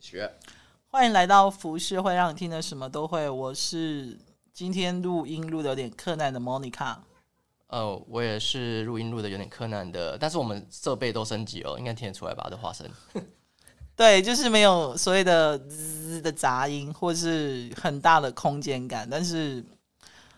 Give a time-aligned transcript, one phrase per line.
[0.00, 0.32] 学，
[0.88, 3.28] 欢迎来到服饰会，让你听的什么都会。
[3.28, 4.18] 我是
[4.52, 6.96] 今天录音录的有点困难的 Monica。
[7.66, 12.48] 呃，我也是录音录的有点困难的，但是我们设备都升级了，应该听得出来吧？
[12.50, 12.88] 这花生。
[13.94, 19.06] 对，就是没有所谓的滋的杂音，或是很大的空间感。
[19.08, 19.62] 但是，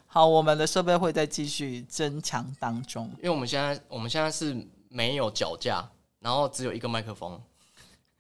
[0.07, 3.09] 好，我们的设备会在继续增强当中。
[3.19, 4.55] 因为我们现在我们现在是
[4.89, 5.89] 没有脚架，
[6.19, 7.41] 然后只有一个麦克风。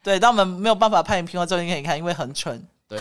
[0.03, 2.67] 对，但我们没有办法拍影片或照片给你看，因为很蠢。
[2.89, 2.99] 对，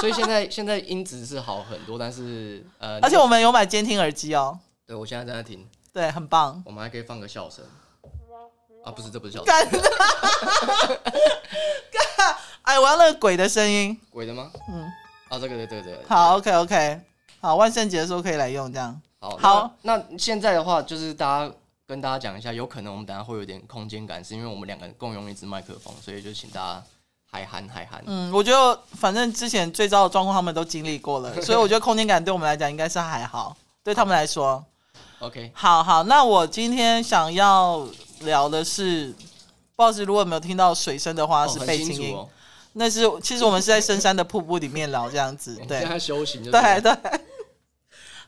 [0.00, 4.58] 所以现在现在音质是好很多，但是呃，而且我们有买监听耳机哦。
[4.86, 5.66] 对，我现在正在听。
[5.92, 6.62] 对，很棒。
[6.64, 7.64] 我们还可以放个笑声。
[8.82, 9.46] 啊，不是，这不是笑声。
[9.52, 9.78] 干的！
[12.62, 14.00] 哎，我要那个鬼的声音。
[14.10, 14.50] 鬼的吗？
[14.70, 14.84] 嗯。
[15.28, 15.98] 啊，这个，对对对。
[16.08, 17.00] 好，OK，OK。
[17.40, 18.98] 好，万圣节的时候可以来用这样。
[19.18, 19.36] 好。
[19.36, 21.54] 好，那现在的话就是大家。
[21.90, 26.82] 跟大家讲一下，有可能我们等下会有点空间感，是因为我们两个人共用一支麦克风，所以就请大家
[27.28, 28.00] 海涵海涵。
[28.06, 34.64] 嗯，我觉得反正之前最糟的状况他们都经历过了， 所以我觉得空间感对我们来讲应该是还好，对他们来说。
[35.18, 37.84] OK，好好，那我今天想要
[38.20, 39.12] 聊的是，
[39.74, 42.16] 不好意思，如果没有听到水声的话，是背景音。
[42.74, 46.96] 那是其实我们是在深山的瀑布里面聊这样子， 对，现在修行对对。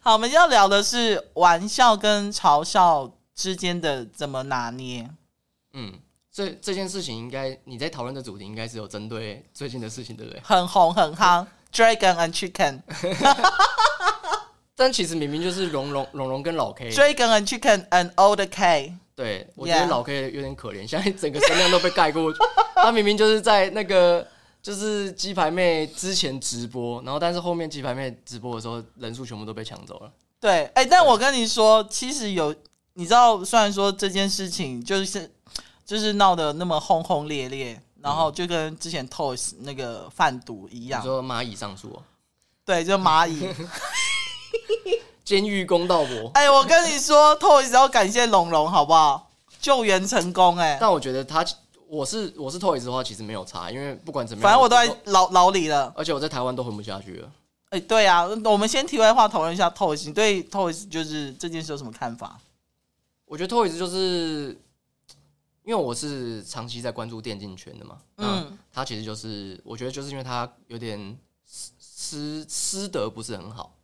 [0.00, 5.08] 好，我们要聊的是玩笑跟嘲笑之间的怎么拿捏？
[5.74, 5.92] 嗯，
[6.30, 10.40] 这这件事情应该你在讨论的主题应该是有针对最近的事情，对不对？
[10.44, 12.80] 很红很夯，Dragon and Chicken。
[14.74, 16.90] 但其实明明就是龙龙龙龙跟老 K。
[16.90, 18.94] Dragon and Chicken and Old K。
[19.14, 22.38] 对，我觉得老 K 有点可怜，现在整个声量都被盖过去。
[22.76, 24.26] 他明明就是在那个
[24.62, 30.12] 就是鸡排妹之前直播，然后但是后面鸡排妹直播的时候人数全部都被抢走了。
[30.40, 32.54] 对，哎、欸，但我跟你说，其实有。
[32.94, 35.30] 你知道，虽然说这件事情就是
[35.84, 42.00] 就是闹得那么轰轰烈烈，然后就跟之前 Toys 那个贩毒一样，你说蚂蚁上树，
[42.64, 43.48] 对，就蚂蚁
[45.24, 46.30] 监狱公道博。
[46.34, 49.30] 哎，我跟你说，Toys 要感谢龙龙，好不好？
[49.60, 50.76] 救援成功，哎。
[50.80, 51.44] 但我觉得他，
[51.86, 57.30] 我是我是 Toys 的话，其实没有差，因为不管怎么样，反正我都在牢牢里了，而且我在台湾都混不下去了。
[57.70, 62.38] 哎，对啊，我们先题外话讨论一下 Toys，你对 Toys 就是这件事有什么看法？
[63.32, 64.54] 我觉得 Toys 就是，
[65.64, 73.74] 因为我是长期在关注电竞圈的嘛，嗯，他其实就是，我觉得就是因为他有点师师德不是很好，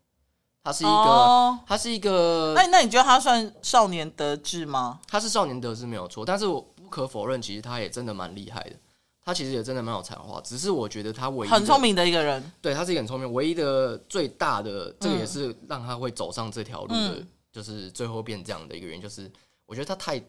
[0.63, 5.01] 他是一个，哦、他是一个，那那你觉得他算少年得志吗？
[5.09, 8.77] 他是少年得志没有错，但是我不可否认，其实他也真的蛮厉害的，
[9.25, 17.25] 他其实也真的蛮有才华，只是我觉得他唯一很聪明的一个人，对，他是一个很聪明，唯一的最大的这个也是让他会走上这条路的。
[17.59, 19.29] 嗯就是最后变这样的一个原因，就是
[19.67, 20.23] 我觉得他太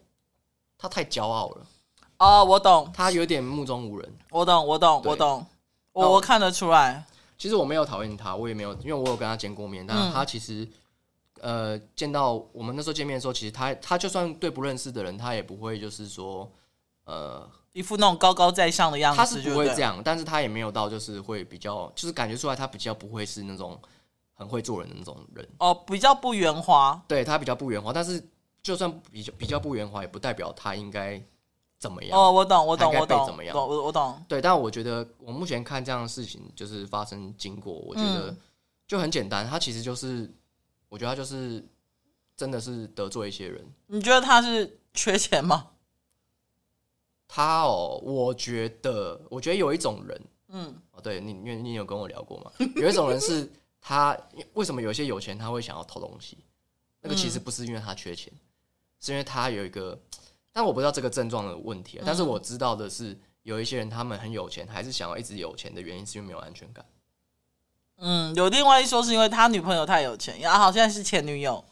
[0.76, 1.66] 他太骄傲了。
[2.18, 4.18] 哦，我懂，他有点目中无人。
[4.30, 5.46] 我懂，我懂，我懂，
[5.92, 7.06] 我我看得出来。
[7.38, 9.86] 其实我没有讨厌他，我也没有，因为我有跟他见过面。
[9.86, 10.68] 但他其实，
[11.40, 16.50] 嗯、呃，见到我们那时候见面的时候，其实他他就算对不认识的人，他也不会就是说，
[17.04, 19.18] 呃，一副那种高高在上的样子。
[19.18, 23.80] 他是不会这样，但是他也没有到就是会比较，就是感觉出来他比较不会是那种。
[24.40, 28.26] 很会做人的那种人哦，比较不圆滑，对他比较不圆滑，但是
[28.62, 31.22] 就算比较比较不圆滑，也不代表他应该
[31.78, 32.32] 怎么样哦。
[32.32, 33.54] 我懂，我懂，我懂，怎么样？
[33.54, 34.24] 我我懂。
[34.26, 38.34] 对，但我觉得我目前看这样的事情就是发生经过，我觉得
[38.86, 40.32] 就很简单，他其实就是，
[40.88, 41.62] 我觉得他就是
[42.34, 43.62] 真的是得罪一些人。
[43.88, 45.66] 你觉得他是缺钱吗？
[47.28, 53.46] 他哦，我觉得，我觉得有一种人，嗯，哦，对你，因为你有跟我聊过嘛，有一种人是。
[53.80, 54.16] 他
[54.54, 56.38] 为什么有些有钱他会想要偷东西？
[57.00, 58.40] 那个其实不是因为他缺钱，嗯、
[59.00, 59.98] 是因为他有一个，
[60.52, 61.98] 但我不知道这个症状的问题。
[61.98, 66.84] 啊、但是我知道的是，有一些人他们很有钱，还是想要一直有钱的原因是因为没有安全感。
[67.96, 71.64] 嗯，有另外一说是因为他女朋友太有钱，然后好像是前女友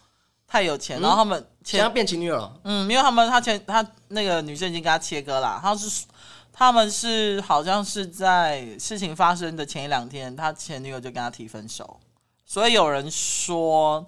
[0.46, 2.58] 太有钱，嗯、然后他们现在变情侣了。
[2.64, 6.06] 嗯，因为他们他前他那个女生已经跟他切割了，他是
[6.52, 12.00] 他们是好像是在事情发生的前一两天，他前女友就跟他提分手，
[12.44, 14.04] 所以有人说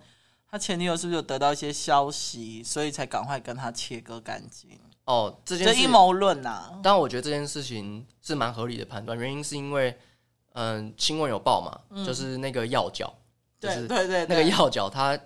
[0.50, 4.70] 他前女友是不是有得到一些消息，所以才赶快跟他切割干净？
[5.04, 6.78] 哦，这件事阴谋论呐。
[6.82, 9.96] 但我觉得这件事情是蛮合理的判断，原因是因为
[10.54, 13.12] 嗯，新闻有报嘛，嗯、就是那个药脚，
[13.60, 15.18] 对就是对对，那个药脚他。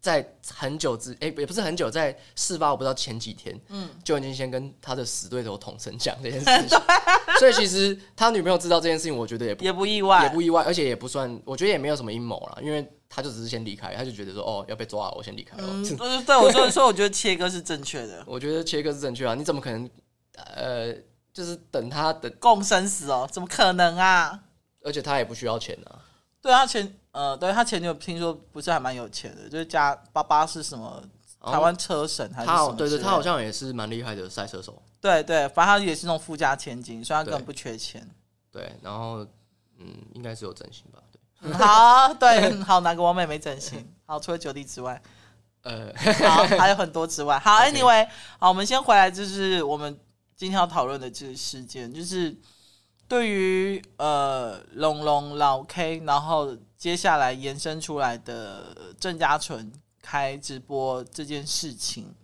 [0.00, 6.78] 在很久之，哎、欸，也不是很久，在事发我不知道前几天，嗯，就已经先跟他的死对头统神讲这件事情，
[7.38, 15.64] 对所以其实他女朋友知道这件事情，我觉得也不也不意外，也不意外，而且也不算，我觉得也没有什么阴谋啦，因为他就只是先离开，他就觉得说，哦，要被抓了，我先离开了。
[15.66, 19.90] 嗯， 对对，我说说，我觉得切割是正确的， 我觉得切割是正确啊，你怎么可能，
[20.54, 20.94] 呃，
[21.32, 24.44] 就是等他等共生死哦，怎么可能啊？
[24.84, 26.04] 而且他也不需要钱啊。
[26.40, 31.02] 对啊前呃，对他前女友听说不是还蛮有钱的，就是家爸爸是什么
[31.40, 32.74] 台湾车神还是什么？
[32.74, 34.80] 对对，他好像也是蛮厉害的赛车手。
[35.00, 38.08] 对对，反正他也是那种富家千金，所以他根本不缺钱。
[38.52, 39.26] 对，然后
[39.78, 41.00] 嗯，应该是有整形吧？
[41.40, 43.88] 对，好，对，好，哪个王美没整形？
[44.06, 45.00] 好，除了九弟之外，
[45.64, 45.92] 呃，
[46.28, 47.38] 好，还有很多之外。
[47.38, 48.06] 好，Anyway，
[48.38, 49.98] 好，我们先回来，就是我们
[50.36, 52.36] 今天要讨论的这个事件，就是。
[53.08, 62.14] 对于呃龙龙老 K，然后接下来延伸出来的郑家纯开直播这件事情，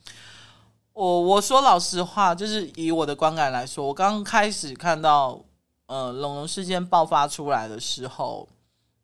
[0.93, 5.45] 我我说老实话，就是以我的观感来说，我刚开始看到
[5.87, 8.49] 呃龙龙事件爆发出来的时候，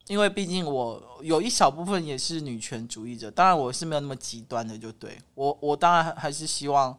[0.06, 6.96] 因为毕竟我有一小部分也是女权主义者，当然我是没有那么极端的，就对我我当然还是希望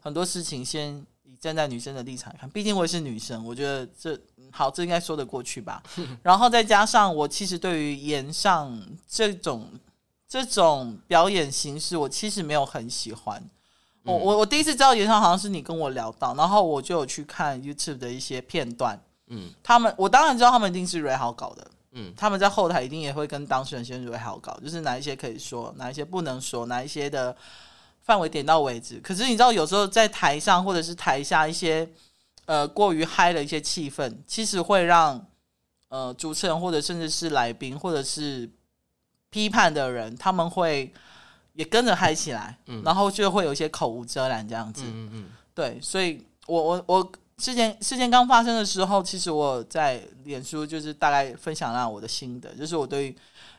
[0.00, 1.34] 很多事情先以。
[1.44, 4.18] 站在女生的立场看，毕竟我也是女生，我觉得这
[4.54, 5.82] 好，这应该说得过去吧。
[6.22, 9.68] 然后再加上我其实对于演上这种
[10.28, 13.42] 这种表演形式，我其实没有很喜欢。
[14.04, 18.98] 嗯、我我我第一次知道演上好像是你跟我聊到，然后我就有去看 YouTube 的一些片段。
[19.26, 21.66] 嗯，他们我当然知道他们一定是 Ray 好搞的。
[21.92, 27.36] 嗯，他们在后台一定也会跟当事人先 Ray 好搞，就是哪一些可以说，哪一些不能说，哪一些的。
[28.06, 29.00] 范围点到为止。
[29.00, 31.88] 可是你知道，有时候在台上或者是台下一些
[32.46, 35.24] 呃过于嗨的一些气氛，其实会让
[35.88, 38.48] 呃主持人或者甚至是来宾或者是
[39.30, 40.92] 批判的人，他们会
[41.54, 44.82] 也跟着嗨起来，嗯、然后就会有一些口无遮拦这样子。
[44.84, 45.24] 嗯嗯，嗯
[45.54, 53.14] 对，所以我我我事件事件刚发生的时候，其实我在脸书就是大概分享了我的心得，就是我对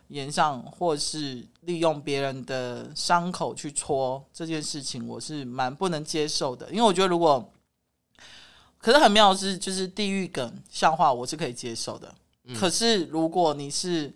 [0.09, 0.31] 言。
[0.31, 6.69] 上或是利用别人的伤口去戳这件事情，我是蛮不能接受的。
[6.69, 7.51] 因为我觉得，如果
[8.85, 12.13] 可是很妙的是，就是地狱梗笑话，我是可以接受的。
[12.43, 14.13] 嗯、可是如果你是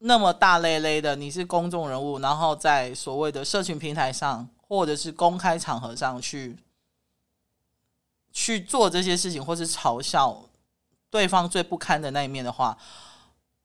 [0.00, 6.58] 那么大咧咧的，你是公众人物，然后在所谓的社群平台上或者是公开场合上去
[8.34, 10.44] 去做这些事情，或是嘲笑
[11.08, 12.76] 对方最不堪的那一面的话。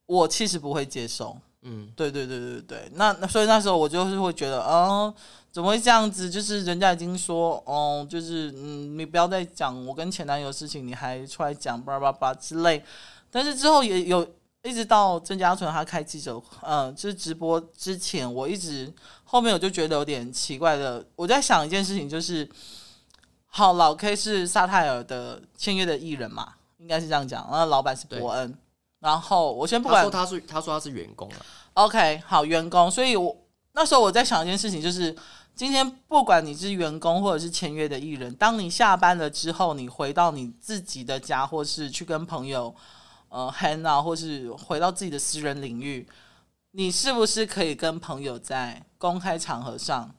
[0.06, 5.14] 我其实不会接受，嗯，对对对对对，那那所以那时候我就是会觉得，哦，
[5.52, 6.30] 怎么会这样子？
[6.30, 12.82] 就是人家已经说，哦，就是嗯，你不要再讲我跟前男友的事情，你还出来讲叭叭叭之类。
[13.30, 14.26] 但是之后也有
[14.64, 18.92] 一直到郑家纯他开记者，嗯，就是直播之前，我一直
[19.26, 22.50] 后面我就觉得有点奇怪的，我在想一件事情，就是
[23.48, 28.58] 好，老 K 是萨泰尔的签约的艺人嘛，应该是这样讲，那老板是伯恩。
[29.00, 31.38] 然后我先不管，他说他是他说他是员工啊。
[31.76, 32.92] OK，好，员工。
[32.92, 33.36] 所以我
[33.72, 35.16] 那时候我在想一件事情，就是
[35.56, 42.76] 今天不管你是员工或者是签约的艺人，当你下班了之后，你回到你自己的家，或是去跟朋友
[43.30, 46.06] 呃 hang out，或是回到自己的私人领域，
[46.72, 50.14] 你是不是可以跟朋友在公开场合上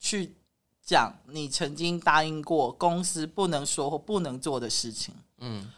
[0.00, 0.34] 去
[0.82, 5.14] 讲你曾经答应过公司不能说或不能做的事情？
[5.38, 5.70] 嗯。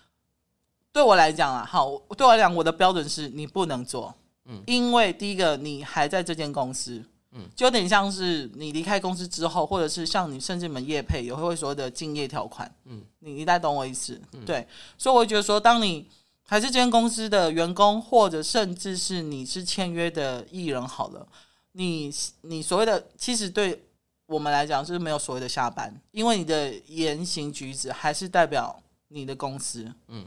[0.92, 4.12] 对我来讲啊，好，对我来讲，我的标准是你不能做，
[4.46, 7.00] 嗯，因为第一个你还在这间公司，
[7.30, 14.66] 嗯，就有点像是你离开公司之后，或者是像你甚至你们业配也会说的敬业条款，嗯，你一旦懂我意思，嗯、对，
[14.98, 16.08] 所以我觉得说，当你
[16.42, 21.24] 还是这间公司的员工，或者甚至是你是签约的艺人，好了，
[21.72, 23.80] 你你所谓的其实对
[24.26, 30.26] 我们来讲是没有所谓的下班，因为你的言行举止还是代表你的公司，嗯。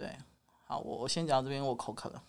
[0.00, 0.08] 对，
[0.64, 2.22] 好，我我先讲到这边，我口渴了。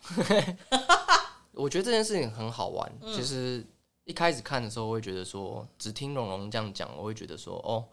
[1.56, 2.92] 我觉得这件事情很好玩。
[3.00, 3.66] 嗯、其实
[4.04, 7.88] 一开始看的时候，我会觉得说，只听蓉蓉这样讲，我会觉得说，哦，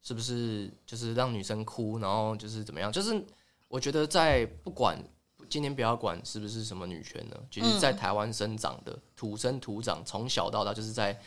[0.00, 2.90] 是不是就是让女生哭，然后就是怎么样？
[2.90, 3.22] 就是
[3.68, 4.98] 我觉得在不管
[5.50, 11.20] 今天不要管是不是什么女权呢，其实在台湾生长的、嗯、土生土长，从小到大就是在，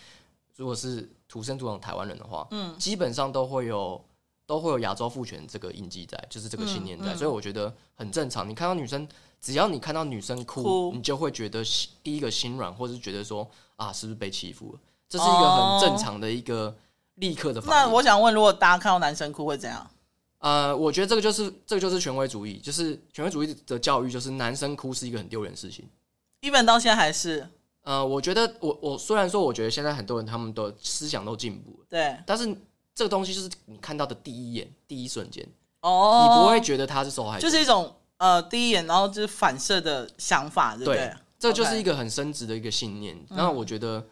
[0.56, 4.04] 如果是土生土长台湾人的话，嗯，基本上都会有。
[4.46, 8.48] 都会有亚洲父权这个印记在，就是这个信念在，嗯嗯、所以我觉得很正常。
[8.48, 9.08] 你看到女生，
[9.40, 11.64] 只要你看到女生哭，哭你就会觉得
[12.04, 14.80] 第一个心软，或者是觉得说啊，是不是被欺负了？
[15.08, 16.76] 这是一个很正常的一个
[17.16, 17.90] 立刻的反应。
[17.90, 19.90] 那我想问，如果大家看到男生哭会怎样？
[20.40, 25.88] 呃，我觉得这个就是这个就是权威主义，就是权威主义的教育，就是男生哭是一个很丢人的事情。
[26.42, 27.48] 一本到现在还是？
[27.84, 32.56] 呃，我觉得我我虽然说，我觉得现在很多人他们的思想都进步了，对，但是。
[32.96, 35.48] 这个东西就是你看到的第一眼、第一瞬间，
[35.82, 40.98] 哦，你不会觉得他是受害者，就是一种呃第一眼，然后就是反射的想法，对不对？
[40.98, 43.18] 对，这就是一个很深植的一个信念。
[43.30, 44.06] 那.我觉得，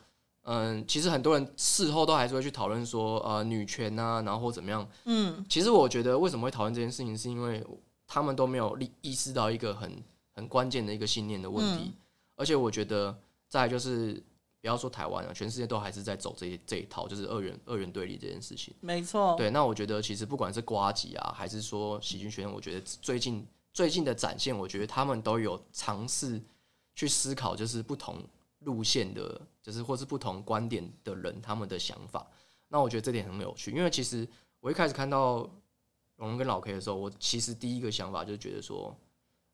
[0.43, 4.87] 嗯，其实很多人事后都还是会去讨论说，呃，女权啊，然后或怎么样。
[5.05, 7.63] 嗯，其实我觉得为什么会讨论这件事情，是因为
[8.07, 11.83] 他们都没有意意识到一个很很关键的一个信念的问题。
[11.85, 11.93] 嗯、
[12.35, 13.15] 而且我觉得，
[13.47, 14.21] 再来就是
[14.61, 18.73] 不要说台湾了，全世界都还是在走这一这一套，就是二元二元对立这件事情。
[18.79, 19.35] 没错。
[19.35, 26.41] 对，那我觉得其实不管是瓜吉啊，还是说喜剧圈，我觉得最近最近的展现，我觉得他们都有尝试
[26.95, 28.23] 去思考，就是不同。
[28.63, 32.27] 路线的，就是或是不同观点的人，他们的想法，
[32.67, 33.71] 那我觉得这点很有趣。
[33.71, 34.27] 因为其实
[34.59, 35.37] 我一开始看到
[36.17, 38.95] 龙龙跟老 K 的时候，我其实第一个想法就是觉得说，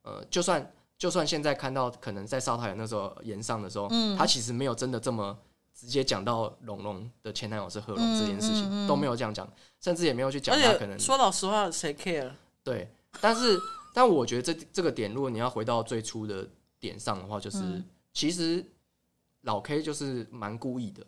[0.01, 5.37] 呃，就算就算现在看到可能在烧太阳那时候演上的时候，嗯，他其实没有真的这么
[5.73, 9.47] 直接讲到龙龙的前男友是贺龙这件事情，嗯嗯嗯、都没有这样讲，
[9.79, 12.31] 甚至也没有去讲他可能说老实话，谁 care？
[12.63, 12.89] 对，
[13.21, 13.59] 但是
[13.93, 16.47] 但我觉得这这个点，如果你要回到最初的
[16.79, 18.65] 点上的话，就是、嗯、其实。
[19.43, 21.05] 老 K 就是蛮故意的，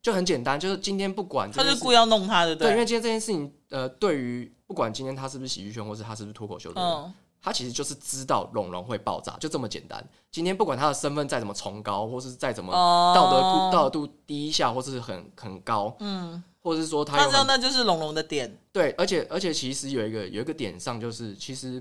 [0.00, 7.12] 就很简单，就是今天不管他是故意要弄他的，对，因为今天这件事情，呃，对于不管今天他是不是喜剧圈，或是他是不是脱口秀的
[7.44, 10.02] 他其实就是知道龙龙会爆炸，就这么简单。
[10.30, 12.72] 今天不管他的身份再怎么崇高，或是再怎么
[13.14, 21.78] 道德、哦、道德度低下，或是很很高，嗯，或者是说他，他知道那就是龙龙的点，对，而且而且其实有一个有一个点上，就是其实，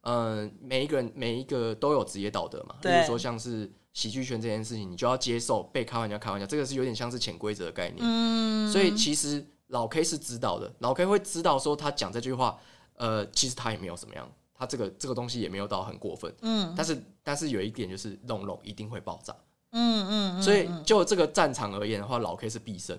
[0.00, 3.70] 嗯、呃，每一个人每一个都有职业道德嘛，比如说像是。
[3.96, 7.96] 喜剧圈这件事情，你就要接受被开玩笑开玩笑，这个是有点像是潜规则的概念。
[8.02, 12.58] 嗯，所以其实老 K 是知道的，老 K 会知道说他讲这句话，
[12.96, 16.34] 呃，其实他也没有什么样，他这个这个东西也没有到很过分。
[16.42, 19.34] 嗯，但是但是有一点就是龙龙一定会爆炸。
[19.72, 22.98] 嗯嗯，所以就这个战场而言的话，老 K 是必胜。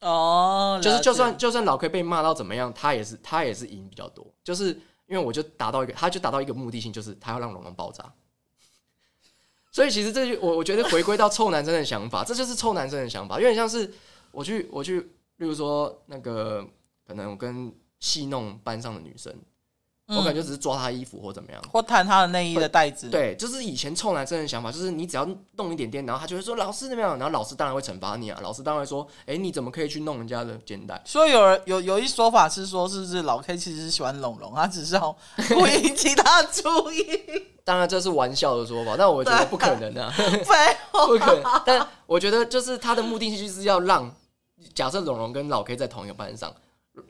[0.00, 4.68] 哦，就是就算就算老 K 被骂到怎么样，他也是他也是赢比较多，就是
[5.06, 8.12] 因为我就达到一个，他就达到一个目的性，就是他要让龙龙爆炸。
[9.72, 13.90] 所以其实这就我我觉得回归到臭男生的想法， 这就是臭男生的想法，有点像是
[14.30, 15.00] 我去我去，
[15.36, 16.64] 例如说那个
[17.06, 19.34] 可能我跟戏弄班上的女生，
[20.06, 23.08] 嗯、我感觉只是抓他衣服或怎么样，或弹他的内衣的带子。
[23.08, 31.00] 对，就是以前臭男生的想法，就是你只要弄一点点，然后他就会说老师怎么样，然后老师当然会惩罚你啊，老师当然会说，哎，你怎么可以去弄人家的肩带？
[31.06, 35.16] 所以有人有有一说法是说，是不是老 K 其实是喜欢龙龙，他只是要
[35.48, 37.04] 故意引起他注意。
[37.64, 40.12] 当然这是玩笑的说法，但我觉得不可能啊，
[40.92, 41.62] 不可能。
[41.64, 44.14] 但我觉得就是他的目的就是要让
[44.74, 46.54] 假设龙龙跟老 K 在同一个班上，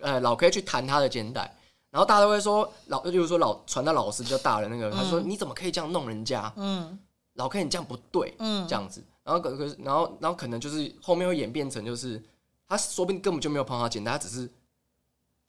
[0.00, 1.52] 呃，老 K 去弹他的肩带，
[1.94, 6.52] 然后大家都会说老，就是说老传到老师比较大的那个，他说你怎么可以这样弄人家？
[6.56, 6.98] 嗯，
[7.34, 12.20] 老 K 你这样不对，嗯，这样子，然后可可是然后然后可能就是后面会演变成就是
[12.66, 14.50] 他说不定根本就没有碰到肩带，他只是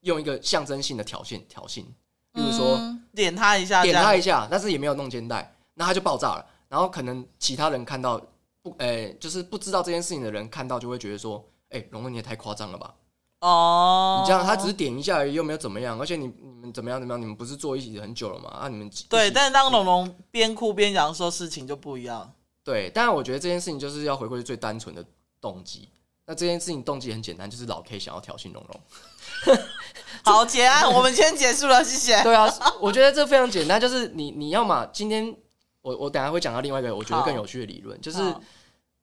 [0.02, 1.84] 用一个象征性的挑衅挑衅。
[2.32, 6.46] 比如说、嗯、点他一下，点他一下，但是也没有弄肩带，那他就爆炸了。
[6.68, 8.22] 然后可能其他人看到
[8.62, 12.94] 不，诶、欸，就是不知道这件事情的人看到就会觉得说，哎、欸，龙哥你也太夸张了吧？
[13.42, 18.50] 哦，你这样他只是点一下而已，又没有怎么样，而且你你们怎么样怎么样，你们不是坐一起很久了吗？
[18.50, 22.34] 啊，你们对，但是当龙龙边哭边讲说事情就不一样。
[22.64, 25.06] 对，但是我觉得这件事情就是要回归最单纯的
[25.40, 25.90] 动机。
[26.26, 29.58] 那这件事情动机很简单，就是老 K 想要挑衅龙龙。
[30.26, 32.24] 好，结案，我们先结束了，谢谢。
[32.24, 32.52] 对啊，
[32.82, 35.36] 我觉得这非常简单，就是你你要嘛，今天
[35.82, 38.18] 我我等下会讲到另外一个我觉得更有趣的理论，就是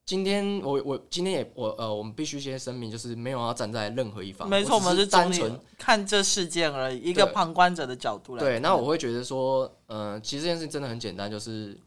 [0.04, 8.42] 今天我我今天也我呃，我们必须先声明，就是没有要站在任何一方，没错，我们是单纯看这事件而已，一个旁观者的角度来。
[8.42, 11.78] 对，那我会觉得说，呃，其实这件事情真的很简单，就是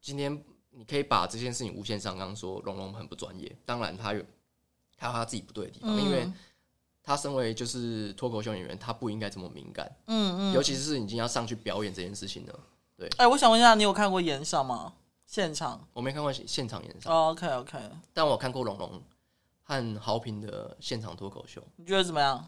[0.00, 4.22] 今天你可以把这件事情无限上纲，说龙龙很不专业，当然他有
[4.96, 6.30] 他有他自己不对的地方，因为。
[7.06, 9.94] 他身为就是脱口秀演员，他不应该这么敏感。
[10.06, 12.60] 嗯嗯，尤其是已经要上去表演这件事情了。
[12.96, 14.94] 对，哎、欸，我想问一下，你有看过演上吗？
[15.34, 15.84] 现场？
[15.92, 17.12] 我没看过现场演唱。
[17.12, 17.76] Oh, OK OK，
[18.12, 19.02] 但我看过龙龙
[19.64, 21.60] 和豪平的现场脱口秀。
[21.74, 22.46] 你觉得怎么样？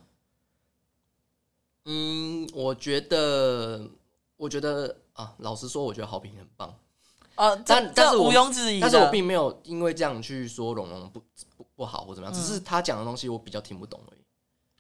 [1.87, 3.91] 嗯，我觉得，
[4.37, 6.73] 我觉得啊，老实说，我觉得豪平很棒。
[7.35, 11.21] 啊，但但是毋庸置疑，但是我并没有因为这样去说龙龙不
[11.57, 14.21] 不不好或怎么样，嗯、只是他讲的东西我比较听不懂而已。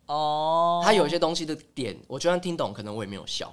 [0.06, 3.52] 哦，他有一些东西的点，我就算听懂，可能我也没有笑，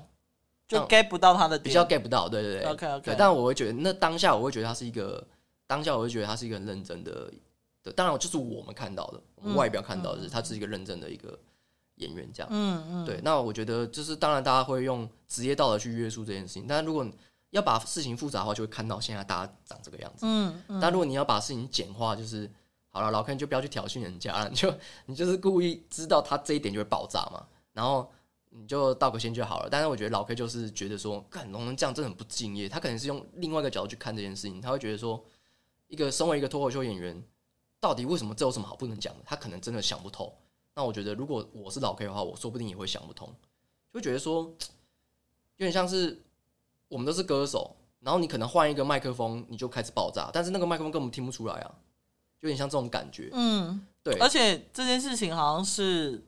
[0.68, 3.06] 就 get 不到他的点，比较 get 不到，对对对，OK OK。
[3.06, 5.26] 对，但我会觉得，那当下我会觉得他是一个，
[5.68, 7.32] 当下我会觉得他是一个很认真的，
[7.82, 11.38] 对，当然就是我们看到的，我们外表看到的是他是一个认真的一个
[11.96, 13.20] 演员，这样，嗯嗯，对。
[13.24, 17.06] 那我觉得就是，当然大家会用职业道德去约束这件事情，但是如果
[17.52, 20.80] 要把事情复杂的话，就会看到现在大家长这个样子，嗯嗯。
[20.80, 22.50] 但如果你要把事情简化，就是。
[22.96, 24.72] 好了，老 K 你就不要去挑衅人家了，你就
[25.08, 28.08] 你就是故意知道他这一点就会爆炸嘛，然后
[28.56, 29.70] 你就道个歉就好了。
[29.70, 32.70] 但是我觉得老 K 就是觉得说，干龙人这样真的很不敬业。
[32.70, 35.24] 他可能是用另外一个角度去看这件事情，他会觉得说，
[35.88, 37.24] 一个身为一个脱口秀演员，
[37.80, 39.22] 到底为什么这有什么好不能讲的？
[39.26, 40.38] 他可能真的想不透。
[40.76, 43.28] 那我觉得，如果我是老 K 的话，我说不定也会想不通，
[43.92, 44.44] 就会觉得说，
[45.58, 46.20] 有点像是
[46.88, 51.76] 我们都是歌手，然后你可能换一个麦克风，你就开始爆炸，但是那个麦克风根本听不出来啊，
[52.40, 53.30] 有点像这种感觉。
[53.34, 54.16] 嗯，对。
[54.16, 56.26] 而且这件事情好像是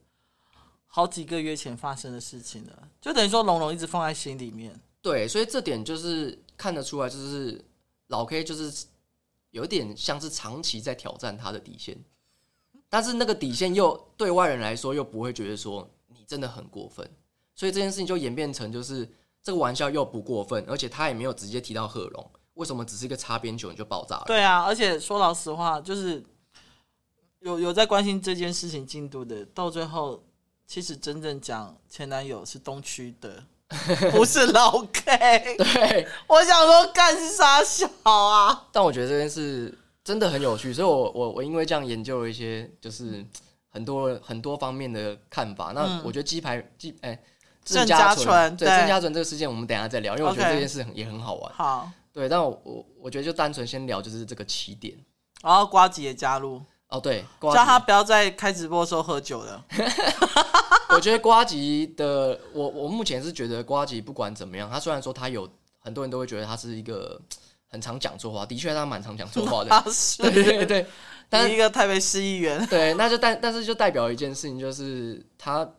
[0.87, 4.79] 好几个月前发生的事情了，就等于说龙龙一直放在心里面。
[5.01, 7.63] 对，所以这点就是看得出来，就是
[8.07, 8.85] 老 K 就是
[9.51, 11.97] 有点像是长期在挑战他的底线。
[12.87, 17.05] 但是那个底线又对外人来说又不会觉得说你真的很过分，
[17.53, 19.09] 所以这件事情就演变成就是
[19.43, 24.23] 这个玩笑又不过分，而且他也没有直接提到贺龙，为什么只是一个擦边球你就爆炸了？
[24.27, 26.23] 对啊，而且说老实话，就是
[27.39, 30.23] 有有在关心这件事情进度的，到最后
[30.67, 33.43] 其实真正讲前男友是东区的，
[34.11, 35.57] 不是老 K。
[35.57, 38.67] 对，我想说干啥小啊？
[38.71, 39.77] 但我觉得这件事。
[40.05, 43.25] 真的很有趣，所以我我我因为这样研究了一些，就是
[43.69, 45.71] 很多很多方面的看法。
[45.73, 47.19] 那我觉得鸡排鸡哎，
[47.63, 51.51] 郑家纯对郑家纯这个事件，我们等一下再聊，因为我觉得这件事很也很好玩。
[51.55, 54.95] 好，对，但我我我觉得就单纯先聊就是这个起点。
[55.41, 59.65] 然后瓜子也加入哦，对，叫他不要再开直播的时候喝酒了。
[60.89, 65.49] 我觉得瓜吉的，我我目前是觉得瓜吉不管怎么样，他虽然说他有
[65.79, 67.21] 很多人都会觉得他是一个。
[67.67, 69.83] 很常讲错话，的确他蛮常讲错话的。
[69.91, 70.85] 是对对对，
[71.27, 75.69] 但是一个台北市议员，对，那就代但是就代表一件事情，就是他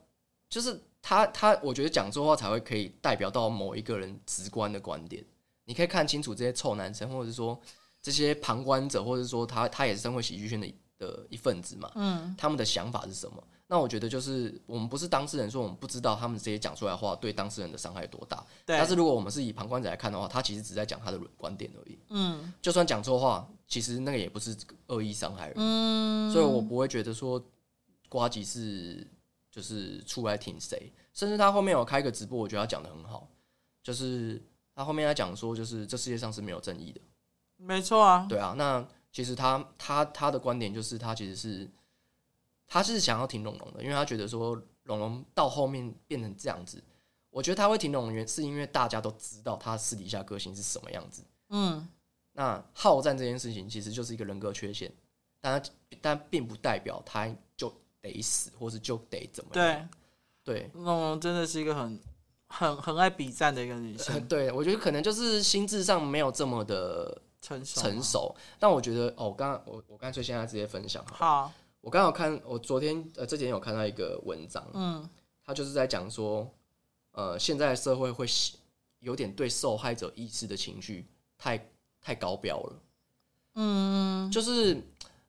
[0.50, 5.24] 就是他他，我觉得讲错话才会可以代表到某一个人直观的观点。
[5.64, 7.58] 你可以看清楚这些臭男生，或者是说
[8.02, 10.66] 这些旁观者，或者是说他他也是社会喜剧圈的
[10.98, 13.42] 的一份子嘛，嗯，他们的想法是什么？
[13.68, 18.36] 那我觉得就是我们不是当事人，说我们不知道他们这些讲出来的话对当事人的伤害有多大。
[18.64, 18.78] 对。
[18.78, 21.98] 但是如果我们是以旁观者来看的话，他其实只在讲他的观点而已。
[22.10, 22.52] 嗯。
[22.62, 25.54] 就算讲错话，其实那个也不是恶意伤害人。
[25.56, 26.30] 嗯。
[26.32, 27.44] 所以我不会觉得说
[28.08, 29.04] 瓜吉是
[29.50, 33.28] 就是出来挺谁，甚至他后面有开个直播，我觉得他讲的很好，
[33.82, 34.40] 就是
[34.76, 37.00] 他后面他讲说，就是这世界上是没有正义的。
[37.56, 38.26] 没错啊。
[38.28, 41.66] 对啊，那其实他他他的观点就是他其实是。
[42.68, 46.82] 他是想要挺龙龙的，因为他觉得说龙龙到后面变成这样子，
[47.30, 51.22] 我觉得他会挺龙龙，原是因为大家都知道他私底下个性是什么样子。
[51.50, 51.86] 嗯，
[52.32, 54.92] 那好战这件事情其实就是一个人格缺陷，
[55.40, 55.62] 但
[56.00, 59.88] 但并不代表他就得死，或是就得怎么样。
[60.42, 62.00] 对，对，龙龙真的是一个很
[62.48, 64.26] 很很爱比战的一个女生。
[64.26, 68.36] 对，我觉得可能就是心智上没有这么的成熟，成熟。
[68.58, 71.44] 但我觉得哦，刚刚我我干脆现在直接分享好。
[71.44, 71.52] 好。
[71.80, 75.08] 我刚好看，我昨天呃这几天有看到一个文章，嗯，
[75.44, 76.50] 他就是在讲说，
[77.12, 78.26] 呃，现在社会会
[78.98, 81.06] 有点对受害者意识的情绪
[81.38, 82.82] 太太高标了，
[83.54, 84.74] 嗯，就是，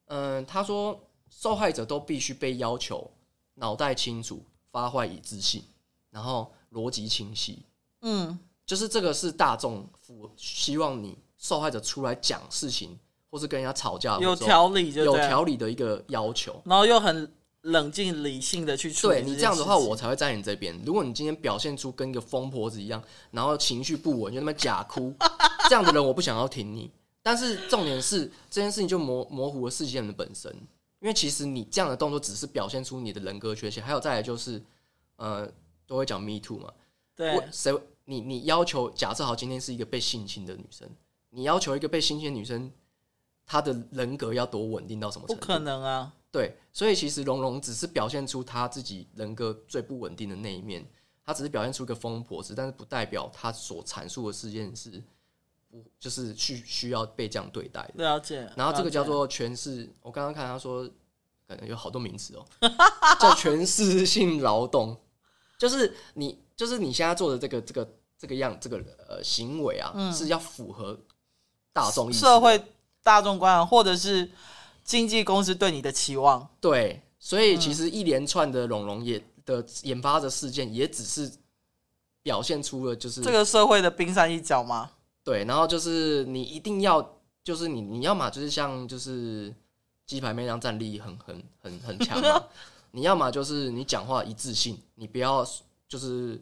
[0.05, 0.99] 嗯、呃，他说
[1.29, 3.07] 受害者都必须被要求
[3.53, 5.63] 脑袋清楚、发坏以自信，
[6.09, 7.61] 然后逻辑清晰，
[8.01, 9.87] 嗯，就是这个是大众
[10.35, 12.97] 希望你受害者出来讲事情。
[13.29, 17.29] 或是跟人家吵架，有条理就，有条理的一个要求，然后又很
[17.63, 19.15] 冷静理性的去处理。
[19.15, 20.73] 对你这样的话，我才会在你这边。
[20.85, 25.13] 如果你今天表现出跟一个疯婆子一样，然后情绪不稳，就那么假哭，
[25.67, 26.89] 这样的人我不想要听你。
[27.21, 30.49] 但是重点是这件事情就模模糊了事件的本身，
[31.01, 33.83] 因为其实你这样的动作只是表现出你的人格缺陷。
[33.83, 34.63] 还有再来就是，
[35.17, 35.45] 呃，
[35.85, 36.71] 都会讲 me too 嘛，
[37.13, 40.89] 对，谁你你要求假设好今天是一个被性侵的女生，
[41.37, 42.71] 你要求一个被新鲜女生。
[43.49, 45.39] 她的人格要多稳定到什么程度？
[45.39, 46.13] 不可能啊！
[46.29, 50.85] 对，所以其实龙龙只是表现出他自己人格最不稳定的那一面，
[51.25, 55.01] 他只是表现出一个疯婆子，但是不代表他所阐述的事件是
[55.69, 58.03] 不就是需需要被这样对待的。
[58.03, 58.51] 了解。
[58.57, 60.85] 然后这个叫做诠释，我刚刚看他说，
[61.47, 62.45] 可能有好多名词哦，
[63.17, 64.99] 叫诠释性劳动，
[65.57, 70.99] 就是你就是你现在做的这个这个这个样这个呃行为啊，嗯、是要符合
[71.77, 72.61] 大众社会。
[73.03, 74.29] 大众观，或者是
[74.83, 81.31] 经纪公司对你的期望，对，所以其实一连串的龙龙也的研发的事件，也只是
[82.21, 84.91] 表现出了就是这个社会的冰山一角吗？
[85.23, 89.55] 对，然后就是你一定要，就是你你要嘛，就是像就是
[90.05, 92.43] 鸡排妹那样战力很很很很强嘛，
[92.91, 95.47] 你要么就是你讲话一致性，你不要
[95.87, 96.37] 就是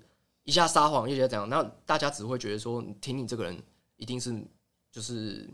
[0.46, 3.56] 一下撒谎，一下怎样，那大家只会觉得说，你听你这个人
[3.98, 4.36] 一定是
[4.96, 5.46] 就是。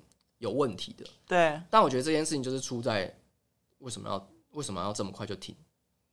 [0.41, 3.15] 有问题的，对，但我觉得这件事情就是出在
[3.77, 5.55] 为什么要为什么要这么快就停？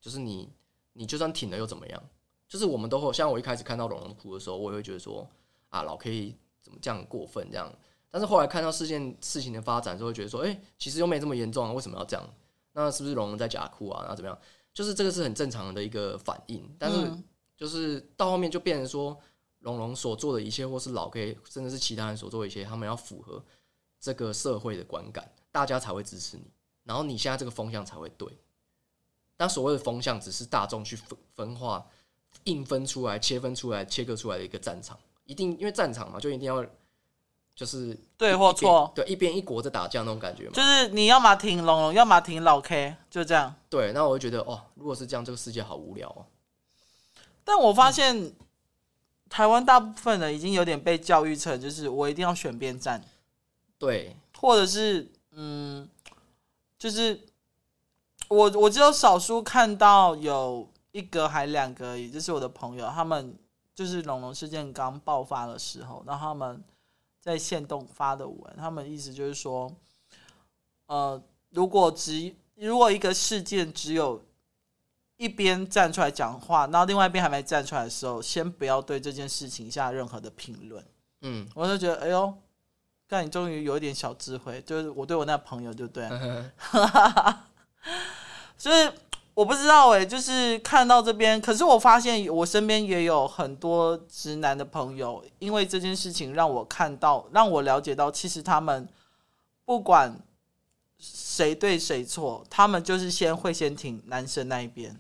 [0.03, 0.47] 就是你
[0.93, 2.03] 你就算停了又怎么样？
[2.47, 5.27] 就是我们都会像我一开始看到龙龙哭的时候，我也会觉得说
[5.71, 7.73] 啊，老 K 怎么这样过分这样？
[8.11, 12.35] 但是后来看到事件事情的发展，就会觉得说，哎、欸，其实又没这么严重啊，为什么要这样？
[12.75, 14.03] 那是不是龙龙在假哭啊？
[14.03, 14.39] 然后怎么样？
[14.75, 17.11] 就是这个是很正常的一个反应，但是
[17.57, 19.19] 就是到后面就变成说，
[19.69, 23.43] 龙龙所做的一切，或是老 K，甚至是其他人所做的一切，他们要符合
[24.01, 26.45] 这个社会的观感，大家才会支持你，
[26.85, 28.29] 然后你现在这个风向才会对。
[29.37, 31.87] 但所谓的风向，只是大众去分分化、
[32.45, 36.65] 硬分出来、切分出来、切割出来的一个战场，一定因为战场嘛，就一定要。
[37.55, 40.53] 就是对或错，对一边一国在打架那种感觉嘛。
[40.53, 43.53] 就是你要么挺龙龙，要么挺老 K，就这样。
[43.69, 46.25] 对，那我就觉得哦，如果是这样，这个世界好无聊哦。
[47.43, 48.33] 但我发现、嗯、
[49.29, 53.03] 台湾大部分人已经有点被教育成，就是我一定要选边站。
[53.79, 55.89] 对，或者是嗯，
[56.79, 57.21] 就是
[58.29, 63.37] 我我只有少数看到有一个还两个，也就是我的朋友，他们
[63.75, 66.65] 就是龙龙事件刚爆发的时候，然后他们。
[67.21, 69.71] 在线动发的文，他们意思就是说，
[70.87, 74.23] 呃，如果只如果一个事件只有
[75.19, 80.83] 一边站出来讲话，然后另外一边还没站出来的时候，先不要对这件事情下任何的评论。
[81.21, 82.33] 嗯，我就觉得，哎呦，
[83.07, 87.45] 但你终于有一点小智慧，就是我对我那朋友就对了，
[88.57, 88.91] 所以。
[89.39, 98.89] 我不知道哎、欸，就是看到这边，可是我发现我身边也有很多直男的朋友，因为这件事情让我看到，让我了解到，其实他们
[99.65, 100.13] 不管
[100.99, 104.99] 谁对谁错，他们就是先会先挺男生那一边，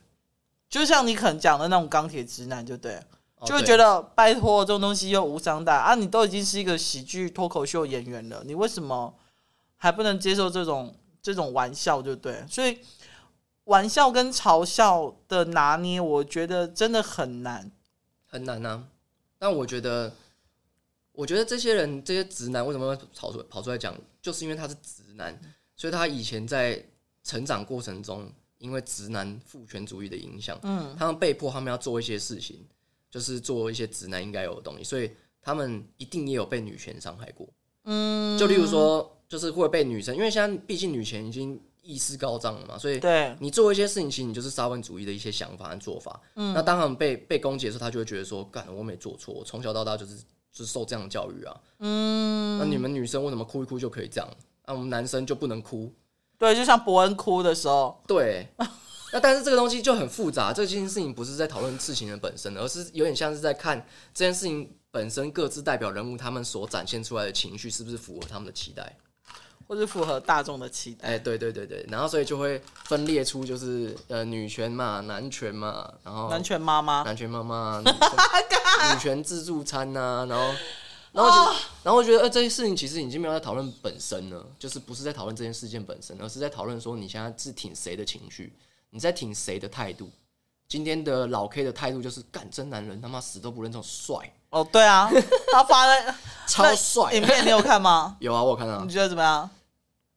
[0.68, 3.00] 就像你可能讲的那种钢铁直男，就对，
[3.44, 9.14] 就会觉得拜托这种东西又无伤大啊，你都已经是一个喜剧脱口秀演员了，你为什么
[9.76, 12.78] 还不能接受这种这种玩笑，就对，所以。
[13.68, 17.70] 玩笑跟嘲笑的拿捏，我觉得真的很难，
[18.24, 18.82] 很难啊。
[19.38, 20.10] 但我觉得，
[21.12, 25.38] 我觉得这些人，这些直男为什么会跑出跑出来讲，就是因为他是直男，
[25.76, 26.82] 所以他以前在
[27.22, 32.64] 成长过程中，因为直男父权主义的影响，嗯，他们被迫他们要做一些事情，
[33.10, 37.48] 就是做一些直男应该有的东西，所以他们一定也有被女权伤害过，
[37.84, 41.60] 嗯，就例如说，就是会被女生，因为现在毕竟女权已经。
[41.80, 46.20] 意识高涨了嘛，所以对你做一些事情，其实你就是沙文主义的一些想法和做法。
[46.34, 50.16] 嗯，那当他们被被攻击的时候，他就会觉得说：“干，我没做错，我从小到大就是
[50.52, 54.28] 就是受这样的教育啊。”嗯，那你们女生为什么哭一哭就可以这样？
[54.66, 55.90] 那我们男生就不能哭？
[56.38, 58.00] 对，就像伯恩哭的时候。
[58.06, 58.48] 对，
[59.12, 60.52] 那但是这个东西就很复杂。
[60.52, 68.96] 这件事情不是在讨论事情的本身，而是有点像是在看这件事情本身各自代表人物他们所展现出来的情绪是不是符合他们的期待。
[69.66, 80.54] 或是符合大众的期待，哎，对对对对，然后所以就会分裂出就是呃女权嘛、男权嘛，然后男权妈妈、男权妈妈、 女权自助餐呐、啊，然后
[81.12, 81.56] 然后就、oh.
[81.84, 88.52] 然后我觉得呃这些事情其实已经没有在讨论本身了，就是不是在讨论这件事件本身，而是在讨论说你现在是挺谁的情绪，
[88.90, 90.10] 你在挺谁的态度。
[90.68, 95.10] 今天的老 K 的态度就是干真男人，他妈死都不认这种帅哦，对啊，
[95.50, 96.14] 他发的
[96.46, 98.16] 超帅，影片你有看吗？
[98.20, 99.48] 有啊，我有看啊，你觉得怎么样？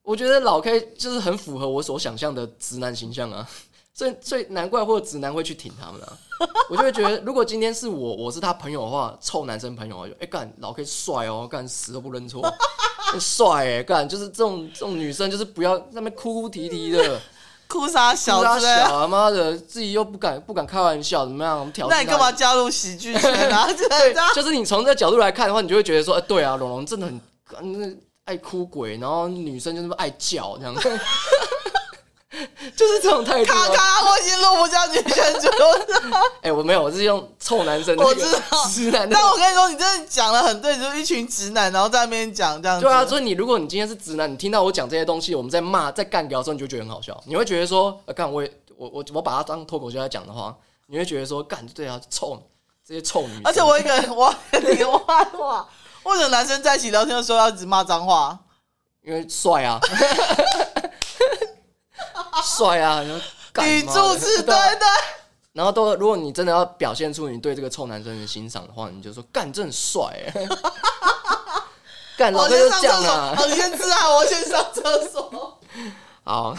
[0.04, 3.48] 我觉得老 K 就是很符合我所想象的直男形象啊，
[3.94, 6.18] 所以所以难怪或者直男会去挺他们啊。
[6.70, 12.42] 我就会觉得，如果今天是我，我是他朋友的话，臭男生朋友，就哎干老 K 帅哦，干死都不认错，
[13.20, 17.22] 帅哎干，就是这种这种女生就是不要在那边哭哭啼啼的，
[17.68, 21.88] 哭啥小子，哭啥小啊妈的，自己又不敢不敢开玩笑，怎么样挑？
[21.88, 23.68] 那你干嘛加入喜剧圈啊？
[23.72, 27.22] 对，就是你从这个角度来看的话，你就会觉得说，哎，对啊，龙龙真的很
[27.80, 27.88] 那。
[28.26, 30.76] 爱哭鬼，然后女生就那么爱叫，这样，
[32.78, 33.52] 就是这种态度。
[33.52, 35.48] 咔咔，我已经录不下女生主
[36.42, 37.96] 哎、欸，我没有，我是用臭男生。
[37.98, 39.10] 我知道，直男。
[39.10, 42.86] 但我跟你说，你真的讲的很对，就是一群直男，然后在那边讲这样子。
[42.86, 47.22] 对啊，所以你如果你今天是直男，你听到我讲这些东西，我们在骂、在干掉的时候，你就觉得很好笑。
[47.26, 50.56] 你会觉得说，干、啊、我也我我我把它当脱口秀来讲的话，
[50.88, 52.42] 你会觉得说，干对啊，臭
[52.88, 53.42] 这些臭女。
[53.44, 55.68] 而且我一个人，我你个坏话。
[56.04, 58.36] 或者男生在一起聊天的时候要一直骂脏话，
[59.04, 59.80] 因为帅啊，
[62.44, 64.88] 帅啊，语助词对对。
[65.54, 70.02] 然后都，如果你真的要表现出你对这个臭男生的欣赏的话，你就说干真帅
[70.34, 70.48] 哎，
[72.18, 75.60] 干 老哥就讲了，好，你先吃啊，我先上厕所。
[76.24, 76.56] 好，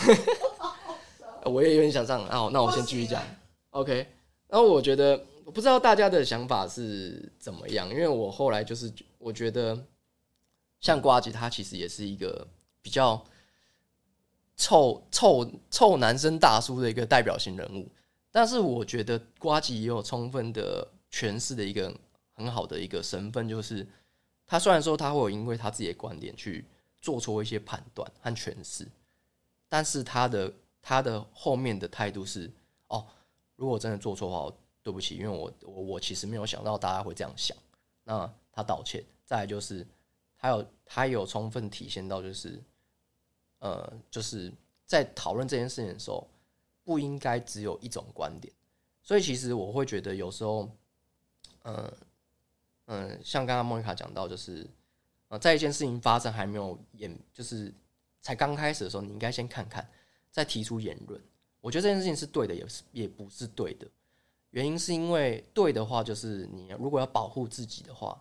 [1.45, 3.23] 我也有点想上，好，那我先继续讲。
[3.71, 4.07] OK，
[4.49, 5.21] 然后我觉得。
[5.45, 9.77] 我不知道大家的想法是怎么样，因为我后来就是我觉得，
[10.81, 12.47] 像瓜吉他其实也是一个
[12.81, 13.23] 比较
[14.63, 17.91] 臭臭臭男生大叔的一个代表性人物，
[18.31, 21.93] 但是我觉得瓜吉也有充分的诠释的一个
[22.33, 23.85] 很好的一个身份，就是
[24.47, 26.65] 他虽然说他会有因为他自己的观点去
[27.01, 28.87] 做出一些判断和诠释，
[29.69, 32.49] 但是他的他的后面的态度是
[32.87, 33.05] 哦，
[33.57, 37.57] 如果真的做错的话，对不起，因为我我我其实没有想到大家会这样想，
[38.05, 39.03] 那他道歉。
[39.25, 39.85] 再来就是
[40.39, 42.63] 他有他有充分体现到就是
[43.63, 44.53] 呃就是
[44.85, 46.29] 在讨论这件事情的时候，
[46.83, 48.53] 不应该只有一种观点。
[49.03, 50.69] 所以其实我会觉得有时候，
[51.63, 51.93] 嗯、
[52.87, 54.69] 嗯、像刚刚莫妮卡讲到，就是
[55.29, 57.73] 呃，在一件事情发生还没有演，就是
[58.21, 59.89] 才刚开始的时候，你应该先看看，
[60.31, 61.21] 再提出言论。
[61.61, 63.87] 我觉得这件事情是对的，也是也不是对的。
[64.51, 68.21] 原因是因为对的话，就是你如果要保护自己的话，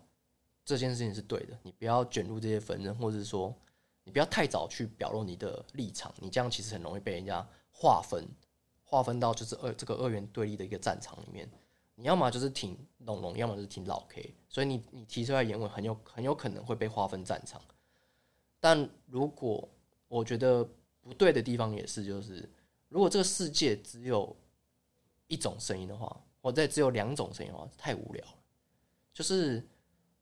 [0.64, 1.58] 这件事情是对的。
[1.64, 3.54] 你不要卷入这些纷争，或者是说
[4.12, 8.28] 不要太早去表露你的立场，你这样其实很容易被人家划分。
[8.84, 11.50] 划分到就是二这个二元对立的一个战场里面，
[11.96, 17.62] 你要么就是挺龙龙，要么就是挺老 K，所以你你提出来言论很有很有可能会被划分战场。
[18.60, 19.66] 但如果
[20.10, 20.62] 我觉得
[21.00, 22.50] 不对的地方也是，就是
[22.90, 24.36] 如果这个世界只有
[25.28, 28.34] 一种声音的话，或者只有两种声音的话，太无聊了。
[29.14, 29.66] 就是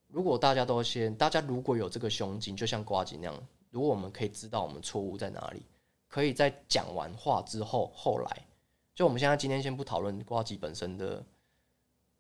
[0.10, 5.66] 如果大家都先，大家如果有这个胸襟，就像瓜吉那样，如果我们可以知道我们错误在哪里，
[6.08, 8.46] 可以在讲完话之后后来。
[8.96, 11.24] 就我们现在今天先不讨论呱吉本身的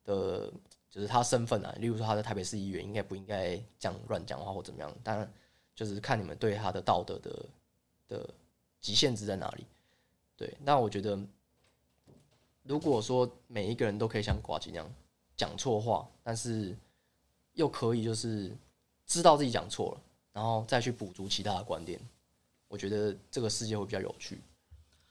[0.05, 0.49] 的，
[0.89, 4.95] 就是他身份啊，例如说他在台北市议员，应该不应该这样乱讲话或怎么样？
[5.03, 5.29] 当然，
[5.75, 7.45] 就是看你们对他的道德的
[8.07, 8.29] 的
[8.79, 9.65] 极限值在哪里。
[10.37, 11.19] 对，那我觉得，
[12.63, 14.89] 如果说每一个人都可以像呱吉那样
[15.35, 16.77] 讲错话，但是
[17.53, 18.55] 又可以就是
[19.05, 20.01] 知道自己讲错了，
[20.33, 21.99] 然后再去补足其他的观点，
[22.67, 24.39] 我觉得这个世界会比较有趣。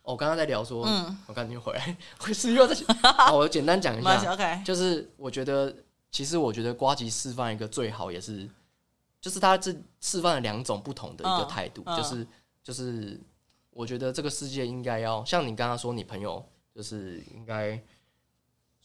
[0.02, 3.36] 我刚刚在聊说，嗯，我赶紧回来，我是又在 讲。
[3.36, 5.74] 我简单讲一下，OK，就是我觉得，
[6.10, 8.48] 其实我觉得瓜吉示范一个最好，也是，
[9.20, 12.26] 就是他这示范了两种不同的一个态度，就是
[12.62, 13.20] 就是，
[13.68, 16.42] 我觉得这个世界应该要像你刚刚说，你朋友
[16.74, 17.78] 就是应该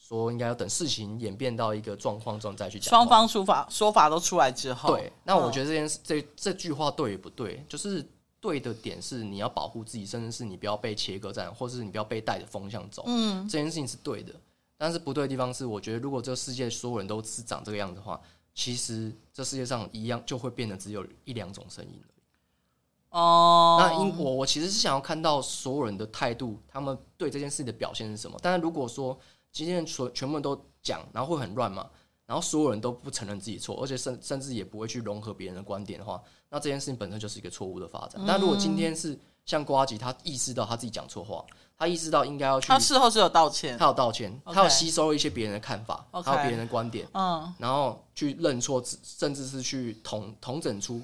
[0.06, 8.06] 说应该要等事情演变到一个状况中再去讲，双方说法说法都出来之后，对，那我觉得这件事这这句话对也不对，就是。
[8.44, 13.02] 对的点是你要保护自己，甚至是你不要被切割在，或是你不要被带着风向走。
[13.06, 14.34] 嗯，这件事情是对的，
[14.76, 18.20] 但是不对的地方是，我觉得如果这个世界所有人都是长这个样子的话，
[18.54, 23.18] 其实这世界上一样就会变得只有一两种声音而已。
[23.18, 28.38] 哦，那因我我其实是想要看到所有人的态度，他们对这件事的表现是什么。
[28.42, 29.18] 但是如果说
[29.54, 31.88] 今天全全部人都讲，然后会很乱嘛？
[32.26, 38.14] 然后所有人都不承认自己错，而且甚甚至也不会去融合别人的观点的话，那这件事情本身就是一个错误的发展。
[38.16, 41.44] 嗯、但如果今天是像瓜吉，他意识到他自己讲错话，
[41.78, 51.00] 他意识到应该要去，他事后是有道歉，他有道歉.他有吸收一些别人的看法.还有别人的观点，嗯，然后去认错，甚至是去统统整出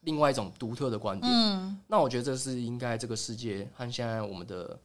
[0.00, 1.32] 另外一种独特的观点。
[1.32, 4.78] 嗯，那我觉得这是应该这个世界和现在我们的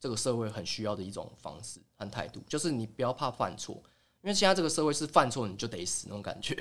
[0.00, 3.74] 这个社会很需要的一种方式和态度，就是你不要怕犯错。
[4.22, 6.56] 因为现在这个社会是犯错你就得死那种感觉，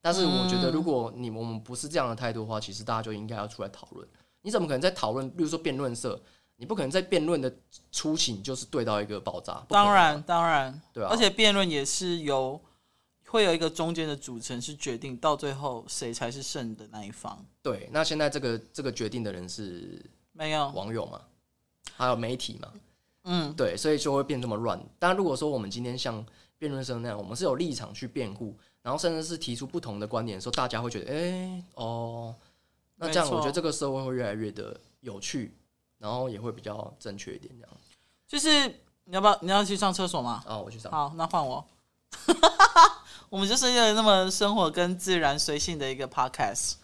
[0.00, 4.08] 但是我觉得如果你我们不是这样的态度的话，其实大家就应该要出来讨论。
[4.40, 5.28] 你怎么可能在讨论？
[5.30, 6.18] 比如说辩论社，
[6.56, 7.54] 你不可能在辩论的
[7.92, 9.62] 初期你就是对到一个爆炸。
[9.68, 11.10] 当然，当然，对啊。
[11.10, 12.58] 而且辩论也是由
[13.26, 17.44] 会有一个中间的组成，是决定到最后谁才是胜的那一方。
[17.60, 20.02] 对，那现在这个这个决定的人是
[20.32, 21.20] 没有网友嘛？
[21.98, 22.72] 还有媒体嘛？
[23.24, 24.80] 嗯，对，所以就会变这么乱。
[24.98, 26.24] 但如果说我们今天像
[26.56, 32.34] 辩论生那样，我们是有立场去辩护，然后甚至是提出不同的观点的时候，大家会觉得，哎、欸，哦，
[32.96, 35.52] 那这样我觉得这个社会会越来越的有趣，
[35.98, 37.52] 然后也会比较正确一点。
[37.60, 37.76] 这样，
[38.28, 38.68] 就是
[39.04, 40.42] 你要不要你要去上厕所吗？
[40.46, 40.90] 哦，我去上。
[40.92, 41.66] 好，那换我。
[43.28, 46.74] 我们就是一个那么生活跟自然随性的一个 podcast。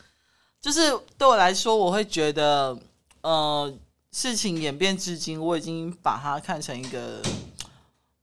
[0.60, 2.78] 就是对我来说，我会觉得，
[3.22, 3.72] 呃，
[4.14, 7.20] 事情演变至今，我已经把它看成一个。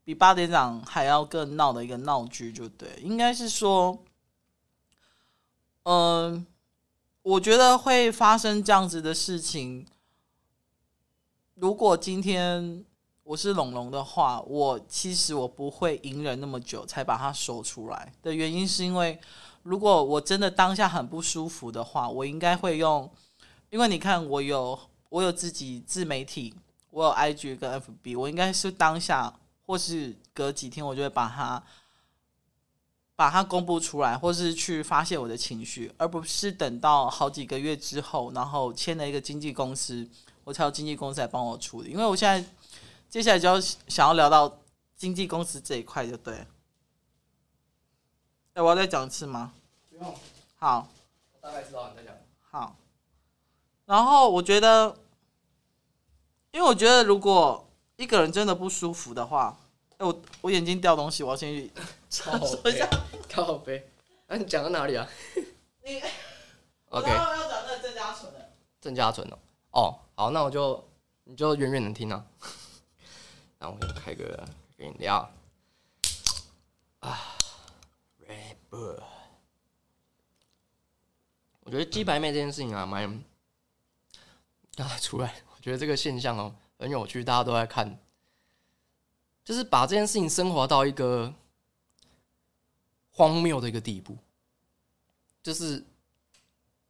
[0.04, 4.00] 比八点档还要更闹的一个闹剧，就对，应该是说，
[5.84, 6.46] 嗯、
[7.22, 9.86] 我觉得会发生这样子的事情。
[11.54, 12.84] 如果今天
[13.24, 19.20] 我是龙龙的话，我其实我不会隐忍那么久才把它说出来的原因，是因为
[19.62, 23.10] 如果我真的当下很不舒服的话，我应该会用，
[23.70, 24.78] 因为你看我有
[25.12, 26.56] 我有自己自媒体，
[26.90, 29.38] 我有 IG 跟 FB，我应该是当下。
[29.64, 31.64] 或是隔几天，我就会把它
[33.16, 40.06] 把它公布出来，或是去发泄我的情绪，而不是等到好几个月之后，然后签了一个经纪公司，
[40.44, 41.92] 我才有经纪公司来帮我处理。
[41.92, 42.46] 因为我现在
[43.10, 44.60] 接下来就要想要聊到
[44.98, 46.46] 经纪公司这一块，就对。
[48.54, 49.54] 哎，我要再讲一次吗？
[49.90, 50.14] 不用。
[50.58, 50.90] 好，
[51.40, 52.14] 大概知道你在讲。
[52.42, 52.76] 好，
[53.92, 54.96] 然后我觉得，
[56.52, 59.58] 因为我觉得如果一个人真的不舒服的话，
[59.98, 61.70] 哎，我我眼睛掉东西，我要先去
[62.24, 62.90] 靠北，
[63.30, 63.92] 靠北。
[64.28, 65.06] 那你讲到哪里啊？
[65.84, 66.02] 你，
[66.88, 67.10] OK。
[67.10, 67.18] 要
[67.50, 68.54] 讲那个郑家纯的。
[68.80, 69.38] 郑家纯哦，
[69.72, 70.82] 哦，好，那我就
[71.26, 72.26] 你就远远的听啊。
[73.60, 75.30] 然后我先开个饮料。
[77.02, 77.20] 啊
[78.26, 79.04] ，Red Bull。
[81.60, 83.22] 我觉得鸡排妹这件事情啊，蛮
[84.86, 88.00] 啊出来，我觉得这个现象哦很有趣，大家都在看，
[89.44, 91.34] 就是把这件事情升华到一个
[93.12, 94.18] 荒谬的一个地步，
[95.44, 95.84] 就是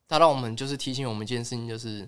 [0.07, 2.07] 他让我们就是提醒我们一件事情，就是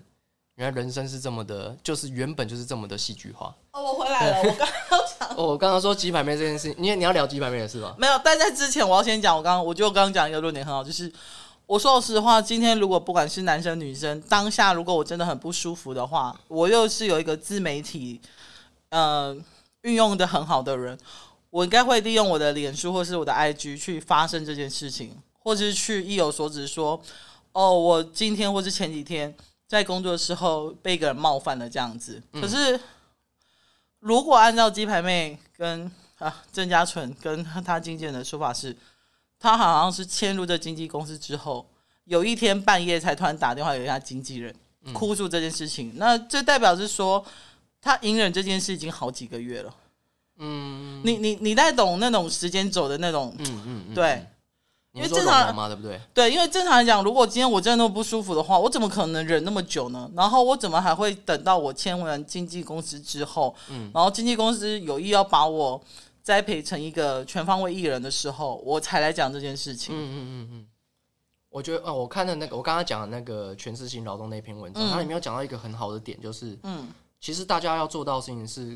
[0.54, 3.54] 原来人生是这么的，就是原本就是这么的戏剧化。
[3.72, 7.94] 哦，我回来了，我刚刚讲， 哦，我刚刚说鸡排妹这件事情，你你要聊鸡排妹的事吗？
[7.98, 11.12] 没有，但在之前我要先讲，我刚刚我就刚刚讲一个论点很好，就是。
[11.66, 18.20] 我说实话，今天如果不管是男生女生，当下如果我真的很不舒服的话，我又是有一个自媒体，
[18.90, 19.34] 呃，
[19.80, 20.96] 运用的很好的人，
[21.48, 27.00] 我应该会利用我的脸书或是我的 IG 去发生这件事情，或者是去意有所指说，
[27.52, 29.34] 哦，我今天或是前几天
[29.66, 32.22] 在工作的时候被一个人冒犯了这样子。
[32.32, 32.78] 可是，
[34.00, 38.76] 如果按照鸡排妹跟啊郑家纯跟他经纪人的说法是。
[39.38, 41.66] 他好像是迁入这经纪公司之后，
[42.04, 44.54] 有一天半夜才突然打电话给他经纪人，
[44.92, 45.88] 哭诉这件事情。
[45.90, 47.24] 嗯、那这代表是说，
[47.80, 49.74] 他隐忍这件事已经好几个月了。
[50.38, 54.26] 嗯，你你你在懂那种时间走的那种，嗯嗯，嗯对。
[54.92, 56.00] 因为正常嘛，对不对？
[56.14, 60.08] 对，因为正常来讲，如果今天我真的那么不舒服的话，我怎么可能忍那么久呢？
[60.14, 65.82] 然后我怎么还会等到我签完经纪公司之后，嗯，然后经纪公司有意要把我。
[66.24, 69.94] 栽培成一个全方位艺人的时候，我才来讲这件事情。
[69.94, 70.68] 嗯嗯嗯嗯，
[71.50, 76.88] 我觉得哦，我看的那个，我刚刚讲的那个全是性劳动那篇文章，嗯、它里面有讲到一个很好的点，就是嗯，
[77.20, 78.74] 其实大家要做到的事情是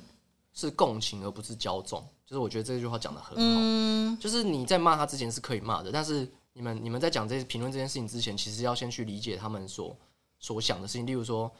[0.52, 2.06] 是共情，而不是骄纵。
[2.26, 9.96] 就是我觉得这句话讲的很好，嗯，就是你在骂他之前是可以骂的，但是你们你们在讲这些评论这件事情之前，其实要先去理解他们所
[10.38, 11.06] 所想的事情。
[11.06, 11.50] 例如说，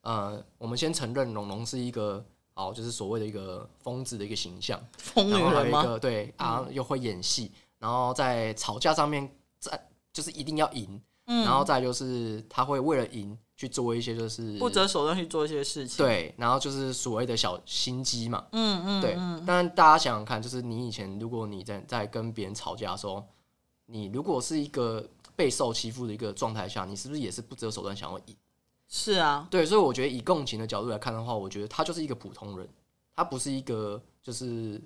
[0.00, 2.24] 呃，我们先承认龙龙是一个。
[2.56, 5.82] 好，就是所谓的一个疯子的一个形象，疯女人吗？
[5.82, 9.78] 个对啊，又会演戏，然后在吵架上面，在
[10.10, 19.18] 就是一定要赢，嗯，然后再就是他会为了赢去做一些就是不择手段去做一些事情，对，然后就是所谓的小心机嘛，嗯嗯，对。
[19.46, 23.22] 但大家想想看，就是你以前如果你在在跟别人吵架的时候，
[23.84, 28.34] 你如果是一个被受欺负的一个状态下，你是不是也是不择手段想要赢？
[28.88, 32.68] 是啊，对，所以我觉得以共情的角度来看的话，我觉得他就是一个普通人，
[33.16, 34.80] 他不是一个就是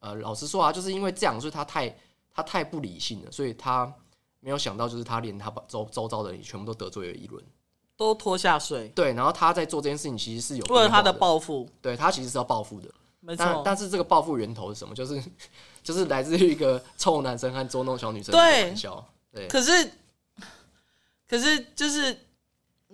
[0.00, 1.96] 呃，老实说啊，就是因为这样，所以他太
[2.30, 3.90] 他太不理性了，所以他
[4.40, 7.42] 没有想到，就是他连他把周周遭的人全部都得罪了一轮，
[7.96, 8.88] 都拖下水。
[8.88, 13.42] 对，然后他在做这件事情，其实是有为了他的报复，对他其实是要报复的，没错。
[13.46, 14.94] 但但是这个报复源头是什么？
[14.94, 15.22] 就是
[15.82, 19.02] 就是来自于一个臭男生和捉弄小女生的玩笑。
[19.32, 19.90] 对，可是
[21.26, 22.14] 可是就是。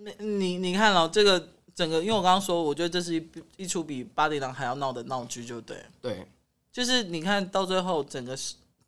[0.03, 5.77] 你你你看了这个整个，因为我刚刚说，我觉得这是一一出比八点档还要闹的闹剧，就对。
[6.01, 6.27] 对，
[6.71, 8.37] 就是你看到最后，整个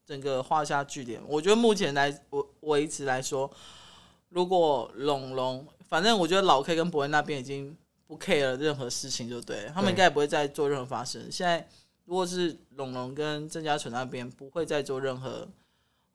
[0.06, 1.22] 整个画下句点。
[1.28, 3.50] 我觉得目前来我维持来说，
[4.30, 7.76] 如果龙龙，反正我觉得老 K 跟博恩那边已经
[8.08, 11.32] 不 care 了任何事情，就对他们应该也不会再做任何发生。
[11.32, 11.68] 现在
[12.06, 15.48] 如果是龙龙跟郑嘉纯那边不会再做任何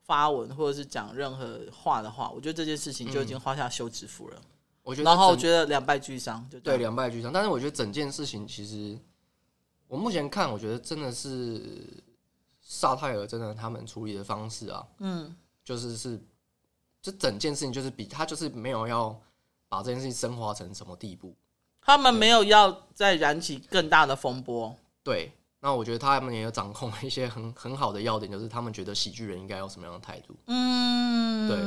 [0.05, 4.37] 发文或者是讲任何话的话，我觉得这件事情就已经画下休止符了。
[4.37, 4.43] 嗯
[4.89, 7.31] 我觉得，然后我觉得两败俱伤，就对两败俱伤。
[7.31, 8.99] 但是我觉得整件事情其实，
[9.87, 12.03] 我目前看，我觉得真的是
[12.63, 16.19] 萨泰尔真的他们处理的方式啊，嗯，就是是，
[17.03, 19.15] 就整件事情就是比他就是没有要
[19.69, 21.37] 把这件事情升华成什么地步，
[21.83, 24.75] 他们没有要再燃起更大的风波。
[25.03, 30.35] 对，那我觉得他们也有掌控一些很很好的要点，就是他们觉得喜剧人应该有什么样的态度。
[30.47, 31.59] 嗯，对，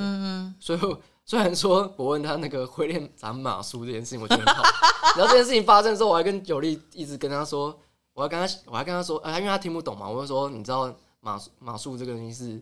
[0.60, 0.98] 所以。
[1.24, 4.64] 虽然说博恩他那个会练斩马术这件事情，我觉得很好。
[5.16, 7.78] 然后这件事情发生的时候，我还跟九力一直跟他说，
[8.14, 12.62] 我还跟他，我还跟他说，啊，因为他听不懂嘛，我就说，你知道马马术这个东西是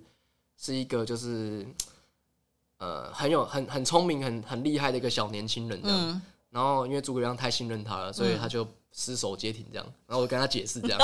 [0.57, 1.66] 是一个就是
[2.78, 5.97] 呃很有很很聪明很很厉害的一个小年轻人这样。
[5.97, 9.86] 嗯、然后因为诸葛亮太信任他了，所以他就失手接艇这样。
[10.05, 10.99] 然后我跟他解释这样，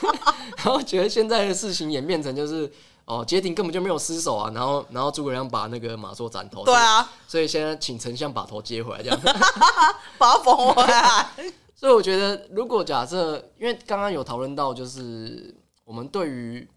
[0.56, 2.72] 然后觉得现在的事情演变成就是。
[3.04, 9.20] 哦，接艇根本就没有失手啊，然后然后诸葛亮把那个马谡斩头，对啊，所以现在请丞相把头接回来，这样
[10.16, 11.28] 把他缝回来。
[11.74, 15.52] 所以我觉得，如果假设，因为刚刚有讨论到，就是
[15.84, 16.68] 我们对于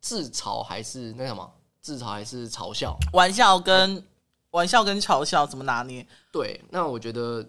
[0.00, 2.96] 自嘲还是那什么自嘲还是嘲笑？
[3.12, 4.04] 玩笑跟
[4.52, 6.06] 玩笑跟嘲笑怎么拿捏？
[6.32, 7.44] 对，那我觉得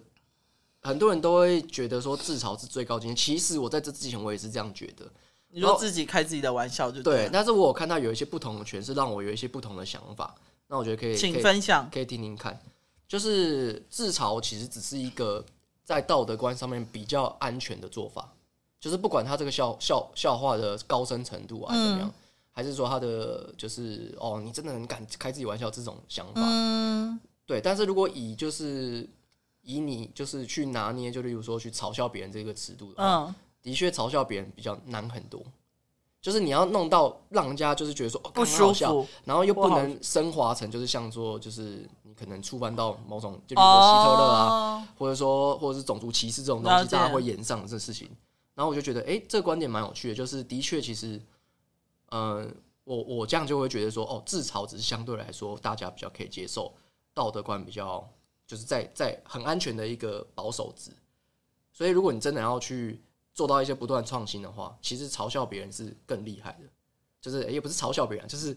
[0.80, 3.14] 很多人都会觉得说自嘲是最高境界。
[3.14, 5.06] 其实我在这之前我也是这样觉得。
[5.54, 10.34] 你说自己开自己的玩笑就对，对，但是我有看到有一些不同的诠释，让我有一些不同的想法。
[10.66, 12.58] 那我觉得可以，请分享，可以听听看。
[13.06, 15.44] 就是自嘲其实只是一个
[15.84, 18.32] 在道德观上面比较安全的做法，
[18.80, 22.14] 就是不管他这个笑笑笑话的高深程度啊怎么样，嗯、
[22.50, 27.60] 还是说他的就是哦，你真的很敢开自己玩笑这种想法，嗯，对。
[27.60, 29.06] 但是如果以就是
[29.60, 35.40] 以你就是去拿捏，就例如说去嘲笑别人这个尺度的话，嗯，的确嘲笑别人比较难很多。
[36.20, 48.08] 就是你要弄到让人家就是觉得说、哦、不舒服，然后又不能升华成就是像说就是你可能触犯到某种，就比如说希特勒啊，哦、或者说或者是种族歧视这种东西，大家会演上这事情。
[48.54, 51.20] 然后我就觉得，哎、欸，这个观点蛮有趣的，就是的确其实，
[52.10, 52.48] 嗯、呃，
[52.84, 56.72] 我我这样就会觉得说，哦，自嘲只是相对来说大家比较可以接受，
[57.12, 58.08] 道德观比较
[58.46, 60.92] 就是在在很安全的一个保守值。
[61.72, 63.02] 所以如果你真的要去。
[63.34, 66.68] 做到一些不断创新的话，其实嘲笑别人是更厉害的，
[67.20, 68.56] 就是也不是嘲笑别人，就是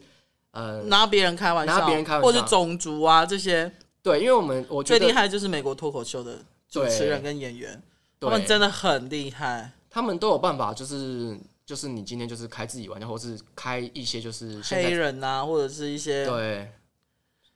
[0.51, 3.71] 呃拿别人开玩笑，拿别人开玩笑，或者种族啊这些。
[4.03, 6.37] 对，因为我们我觉得最厉害就是美国脱口秀的
[6.69, 7.81] 主持人跟演员，
[8.19, 16.71] 他们真的很厉害，他们都有办法，就是就是你今天就是开自己玩笑，或是开一些就是黑人啊，或者是一些对，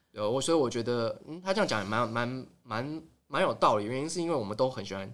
[0.10, 5.14] 有我所以我觉得，嗯，他这样讲也蛮蛮蛮蛮有道理，原因是因为我们都很喜欢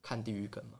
[0.00, 0.75] 看地狱梗嘛。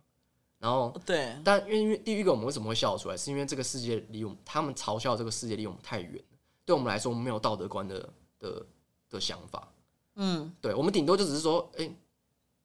[0.59, 6.19] 然后，对，但因为第一个我们为什么会笑出来，是因为这个世界离我们，他们嘲笑这个世界离我们太远，
[6.65, 8.67] 对我们来说，我们没有道德观的的
[9.11, 9.69] 的想法。
[10.15, 11.91] 嗯，对，我们顶多就只是说，哎，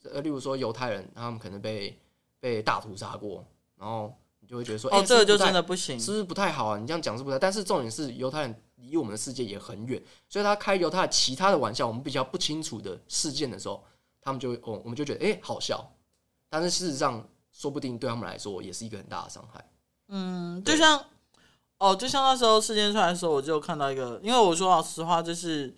[0.05, 1.99] 呃，例如说犹太人，他们可能被
[2.39, 6.77] 被大屠杀过，然后你就会觉得说，哦，这个就真的不行，是不是不太好啊？
[6.77, 13.83] 你这样讲是不太，但是重点是犹太人离我们的世界也很远，所以他开犹太其他的玩笑，我们比较不清楚的事件的时候，
[14.21, 15.93] 他们就会，哦，我们就觉得，哎，好笑，
[16.49, 17.27] 但是事实上。
[17.51, 19.63] 说不定对他们来说也是一个很大的伤害。
[20.07, 21.05] 嗯，就像
[21.77, 25.73] 哦，就像那时候事件出来的时候，我就看到一个，因为我说老实话，就是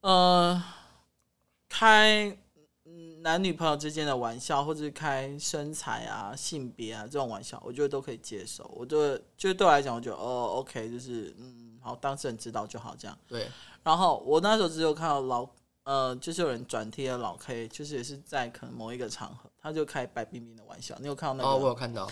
[0.00, 0.62] 呃，
[1.68, 2.36] 开
[3.22, 8.70] 男女朋友之间的玩笑，或者是开身材啊、性别啊这种玩笑，我觉得都可以接受。
[8.76, 13.18] 我觉得就对我来讲，我觉得哦，OK，就是嗯，好，当事人知道就好，这样。
[13.26, 13.48] 对。
[13.82, 15.48] 然后我那时候只有看到老。
[15.84, 20.94] 呃，就是有人转贴了老 K，就是也是在可能某一个场合，他就开白冰冰的玩笑。
[21.00, 21.48] 你有看到那个？
[21.48, 22.06] 哦，我有看到。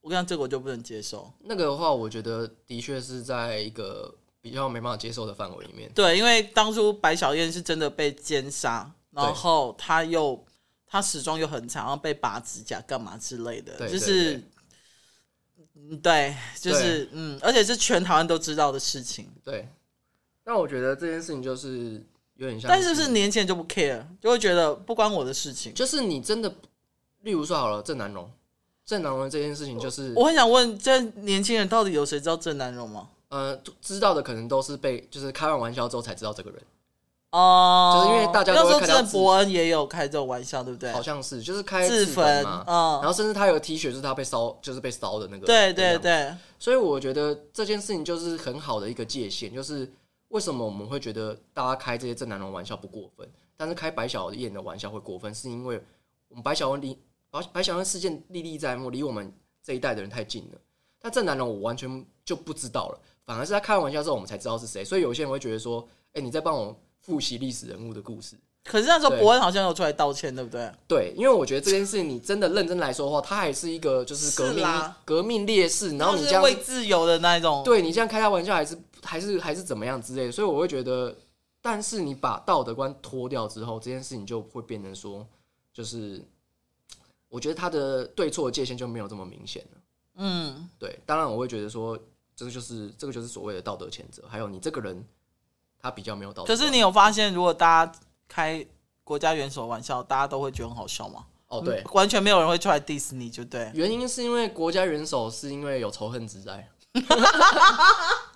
[0.00, 1.28] 我跟你讲，这个我就不能接受。
[1.40, 5.90] 那个的话，我觉得的确是在一个比较没办法接受的范围里面。
[5.92, 10.40] 对，因为当初白小燕是真的被奸杀，然后他又
[10.86, 14.40] 他始终又很长，然后被拔指甲干嘛之类的，就是，
[16.00, 19.28] 对，就是嗯，而且是全台湾都知道的事情。
[19.42, 19.68] 对。
[20.44, 22.00] 那我觉得这件事情就是。
[22.36, 25.72] 有点像，但是不是年轻人就不 care，就会觉得不关我的事情。
[25.74, 26.52] 就是你真的，
[27.22, 28.30] 例如说好了，郑南榕，
[28.84, 33.08] 郑南榕这件事情，就是我，我很想问，这年轻人到底有谁知道郑南榕吗？
[33.28, 36.62] 呃，知道的可能都是被就是开完玩笑之后才知道这个人。
[37.30, 40.92] 哦，就是因为大家都会看到郑伯恩也有开这种玩笑，对不对？
[40.92, 45.46] 好像是，就是开自焚嘛，嗯，然后甚至他有 T 恤，就是他被烧，就是被烧的那个。
[45.46, 46.34] 对对对。
[46.58, 49.90] 所以我觉得这件事情就是很好的一个界限，就是。
[50.28, 55.34] 为什么我们会觉得大家开这些郑南榕玩笑不过分，但是开白小燕的玩笑会过分？
[55.34, 55.78] 是因为
[56.30, 56.98] 我们白小燕离
[57.32, 60.58] 白白小燕事件历历在目，离我们这一代的人太近了。
[61.00, 64.84] 但郑南榕我完全就不知道了，反而是他开玩笑之后，我们才知道是谁。
[64.84, 65.80] 所以有些人会觉得说
[66.14, 70.70] ：“哎、欸，你在帮我复习历史人物的故事。”可是那时候伯恩好像有出来道歉，对不对？
[70.86, 74.64] 对，因为我觉得这件事情你真的认真来说的话，他还是一个就是革命
[75.04, 78.78] 革命烈士，然后你这样为自由的那一种，对你这样开他玩笑还是。
[79.04, 81.12] 还是还是怎么样之类的，所以我会觉得，
[81.60, 85.26] 但是你把道德观脱掉之后，这件事情就会变成说，
[85.74, 86.24] 就是
[87.32, 89.80] 我觉得他的对错界限就没有这么明显了。
[90.16, 91.00] 嗯，对。
[91.06, 91.98] 当然，我会觉得说，
[92.36, 94.22] 这个就是这个就是所谓的道德谴责。
[94.28, 95.02] 还有你这个人，
[95.80, 96.54] 他比较没有道德。
[96.54, 97.92] 可是你有发现，如果大家
[98.28, 98.62] 开
[99.02, 101.24] 国家元首玩笑，大家都会觉得很好笑吗？
[101.48, 103.70] 哦，对，完全没有人会出来 diss 你就对。
[103.72, 106.68] 原因是因为国家元首是因为有仇恨之在。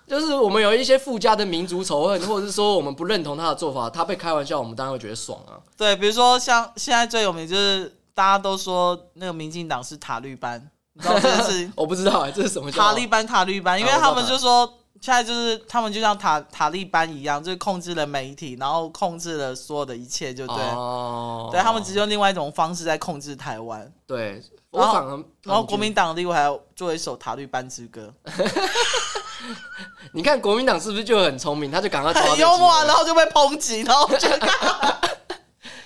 [0.07, 5.61] 就是我们有一些附加的民族仇恨，或者是说我们不认同他的做法，他被开玩笑，我们当然会觉得爽啊。
[5.75, 10.59] 对，比如说像现在最有名就是大家都说那个民进党是塔绿班，
[10.93, 11.71] 你知道这件事？
[11.77, 13.27] 我不知道哎、欸，这是什么叫塔利班？
[13.27, 14.65] 塔绿班，因为他们就说
[14.99, 20.55] 现在就是他们就像塔塔利班一样，就是控制了媒体，然后控制了所有的一切，就对。
[20.55, 21.49] 哦。
[21.51, 23.93] 对，他们只用另外一种方式在控制台湾。
[24.07, 24.41] 对。
[24.71, 28.11] 然后，然后国民党另外还要做一首《塔利班之歌》。
[30.11, 31.69] 你看国民党是不是就很聪明？
[31.69, 34.47] 他就赶快 很幽默，然后就被抨击，然后我觉得，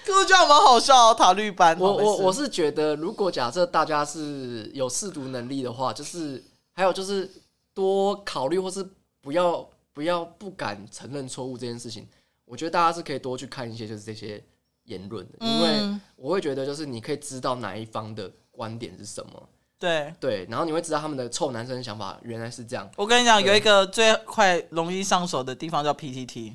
[0.06, 1.14] 可我觉得蛮好笑。
[1.14, 6.44] 塔绿班，我我我是觉得，如果假设大家是有试读能力的话，就是
[6.74, 7.30] 还有就是
[7.74, 8.88] 多考虑，或是
[9.22, 12.08] 不要不要不敢承认错误这件事情。
[12.46, 14.44] 我觉得大家是可以多去看一些就是这些
[14.84, 19.50] 言论的，因为我会觉得就是你可以知道哪一方的观点是什么。
[19.80, 22.88] 对对，然后你会知道他们的臭男生的想法原来是这样。
[22.98, 26.54] 我跟你讲，有一个最快容易上手的地方叫 PTT。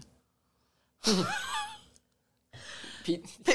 [3.07, 3.55] P P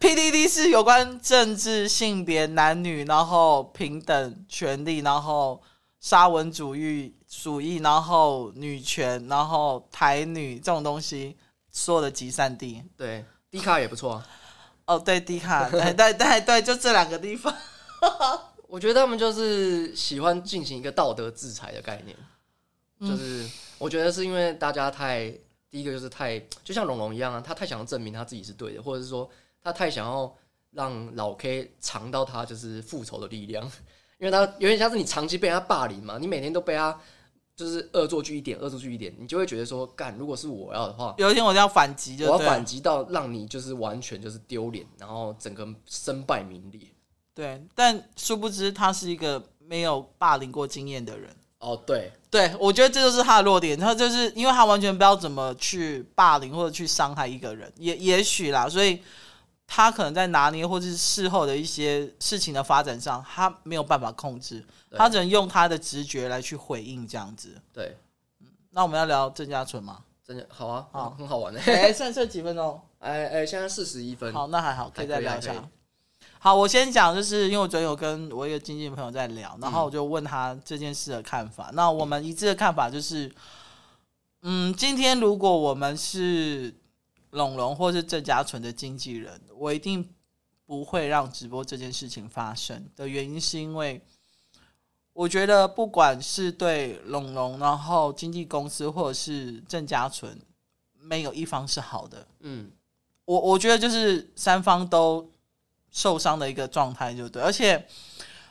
[0.00, 5.62] PTT 是有关政治、性别、男女，然后平等、权利，然后
[6.00, 11.36] 沙文主义主义，然后女权，然后台女这种东西
[11.70, 12.82] 所有的集散地。
[12.96, 14.26] 对迪卡也不错啊。
[14.86, 17.54] 哦，对迪卡，对对对对，就这两个地方。
[18.66, 22.16] 我觉得他们就是喜欢进行一个道德制裁的概念，
[23.00, 23.48] 就是
[23.78, 25.32] 我觉得是因为大家太
[25.70, 29.30] 第一个就是太就像龙龙一样啊，他太想要证明他自己是对的，或者是说
[29.62, 30.36] 他太想要
[30.72, 33.64] 让老 K 尝到他就是复仇的力量，
[34.18, 36.98] 因为他有点像是你长期被他霸凌嘛，你每天都被他
[37.54, 46.80] 就是恶作剧一点恶作剧一点，你就会觉得说干，如果是我要的话，有一天我就要反击，就我要反击到让你就是完全就是丢脸，然后整个身败名裂。
[47.34, 51.34] 对，但殊不知他是一个没有霸凌过经验的人。
[51.58, 53.76] 哦，对，对，我觉得这就是他的弱点。
[53.76, 59.02] 他就是因为他完全不知道怎么去霸凌或者去伤害一个人，也也许啦，所以
[59.66, 64.64] 他可能在拿捏或者是事后的一些事情的发展上，他没有办法控制，
[64.96, 67.60] 他只能用他的直觉来去回应这样子。
[67.72, 67.96] 对，
[68.70, 69.98] 那我们要聊郑家纯吗？
[70.24, 71.60] 真的好啊，好，很好玩的。
[71.60, 72.80] 哎，剩剩几分钟？
[73.00, 74.32] 哎哎，现在四十一分。
[74.32, 75.52] 好，那还好，可以再聊一下。
[76.42, 81.68] 好，我先讲，就是因为我昨天有跟我一个经纪朋友在聊，然后我就问他这件事的看法。
[81.68, 83.30] 嗯、那我们一致的看法就是，
[84.40, 86.74] 嗯，今天如果我们是
[87.32, 90.08] 龙龙或是郑家纯的经纪人，我一定
[90.64, 94.02] 不会让直播这件事情发生的原因，是因为
[95.12, 100.40] 我觉得不管是对龙龙，然后经纪公司或者是郑家纯，
[101.02, 102.26] 没有一方是好的。
[102.38, 102.70] 嗯，
[103.26, 105.30] 我我觉得就是三方都。
[105.90, 107.86] 受伤的一个状态就对，而且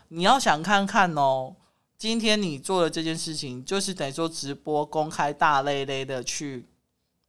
[0.10, 1.56] 你要想看看哦，
[1.98, 6.66] 今天你做的这件事情，就是等于说直播公开大咧咧的去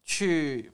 [0.04, 0.72] 去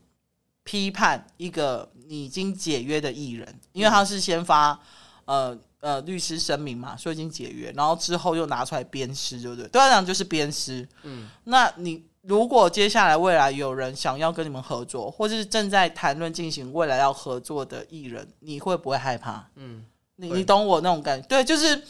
[0.64, 4.80] 批判一个你已经解约的艺人，因为他是先发
[5.24, 9.68] 呃呃律师声明嘛，说已经解约，然后之后又拿出来鞭尸，对不对？
[9.68, 10.88] 对他讲就是鞭尸。
[11.02, 12.04] 嗯，那你。
[12.26, 19.48] 如果接下来未来有人想要跟你们合作，或者是正在谈论进行未来要合作的艺人，你会不会害怕？
[19.54, 21.28] 嗯，你你懂我那种感觉？
[21.28, 21.80] 对，就是，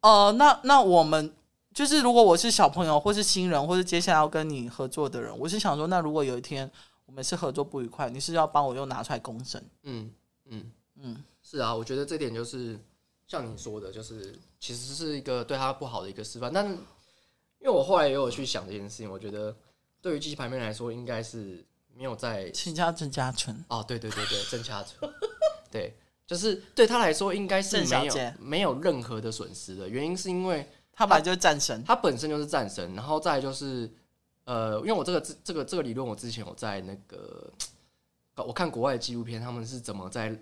[0.00, 1.32] 呃，那那我们
[1.72, 6.68] 就是，如果我是小朋友，或是新人，或是接下来要跟你合作的人，我是想说，那如果有一天
[7.06, 9.62] 我们是合作不愉快，你是要帮我又拿出来公审？
[9.84, 10.10] 嗯
[10.46, 12.76] 嗯嗯，是啊，我觉得这点就是
[13.28, 16.76] 像你说的，就是其实是一个对他不好的一个示范，但。
[17.60, 19.54] 因为我后来也有去想这件事情，我觉得
[20.00, 21.62] 对于机器排面来说，应该是
[21.94, 25.12] 没有在请教郑家纯哦，对对对对，郑家纯，
[25.70, 25.94] 对，
[26.26, 33.92] 就是对他来说应该是没有没有任何的损失的，原因是因为他本来就是战神，他本身就是战神，然后再就是
[34.44, 37.52] 呃，因为我这个这个这个理论，我之前有在那个
[38.36, 40.34] 我看国外的纪录片，他们是怎么在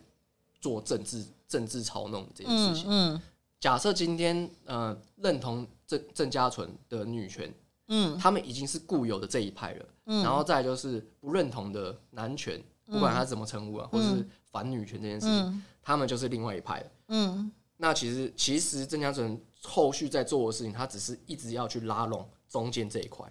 [0.61, 3.23] 做政治政治操弄这件事情，嗯，嗯
[3.59, 5.67] 假设今天呃认同。
[5.89, 7.53] 郑郑家纯的女权，
[7.89, 23.27] 嗯，他们已经是固有的这一派了，嗯，然后再就是不认同的男权，不管他怎么称呼啊，嗯、或是反女权这件事情，嗯、他们就是另外一派了，嗯，那其实其实郑家纯后续在做的事情，他只是一直要去拉拢中间这一块。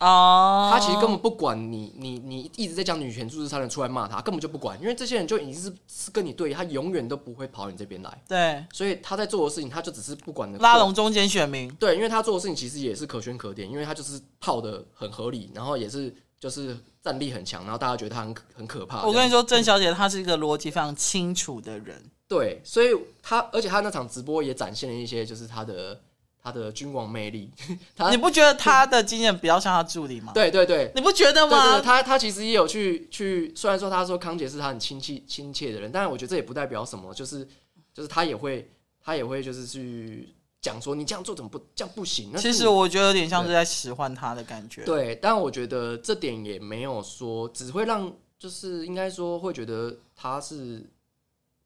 [0.00, 8.22] 哦，他其实根本不管你，你你一直在讲女权主义，他能出来骂他，根本就不管，因为这些人就已经是是跟你对，他永远都不会跑你这边来。
[8.26, 11.70] 对，所以他在做的事情，他就只是不管的拉拢中间选民。
[11.74, 19.06] 对，因为他做的事情其实也是可圈可点，因为他就是套的很合理，然后也是就是战力很强，然后大家觉得他很很可怕。
[19.06, 22.02] 我跟你说，郑小姐她是一个逻辑非常清楚的人。
[22.26, 22.88] 对，所以
[23.22, 26.00] 他而且他那场直播也展现了一些，就是他的。
[26.42, 27.50] 他的君王魅力，
[27.94, 30.32] 他你不觉得他的经验比较像他助理吗？
[30.32, 31.72] 对对对，你不觉得吗？
[31.72, 37.46] 对对，他他其实也有去去，虽然说他说康姐是他很亲切亲切的人，但是我觉得这也不代表什么，就是
[37.92, 38.70] 就是他也会
[39.02, 42.34] 他也会就是去讲说你这样做怎么不这样不行？
[42.36, 44.84] 其实我觉得有点像是在使唤他的感觉。
[44.84, 50.82] 对，但我觉得这点也没有说只会让就是应该说会觉得他是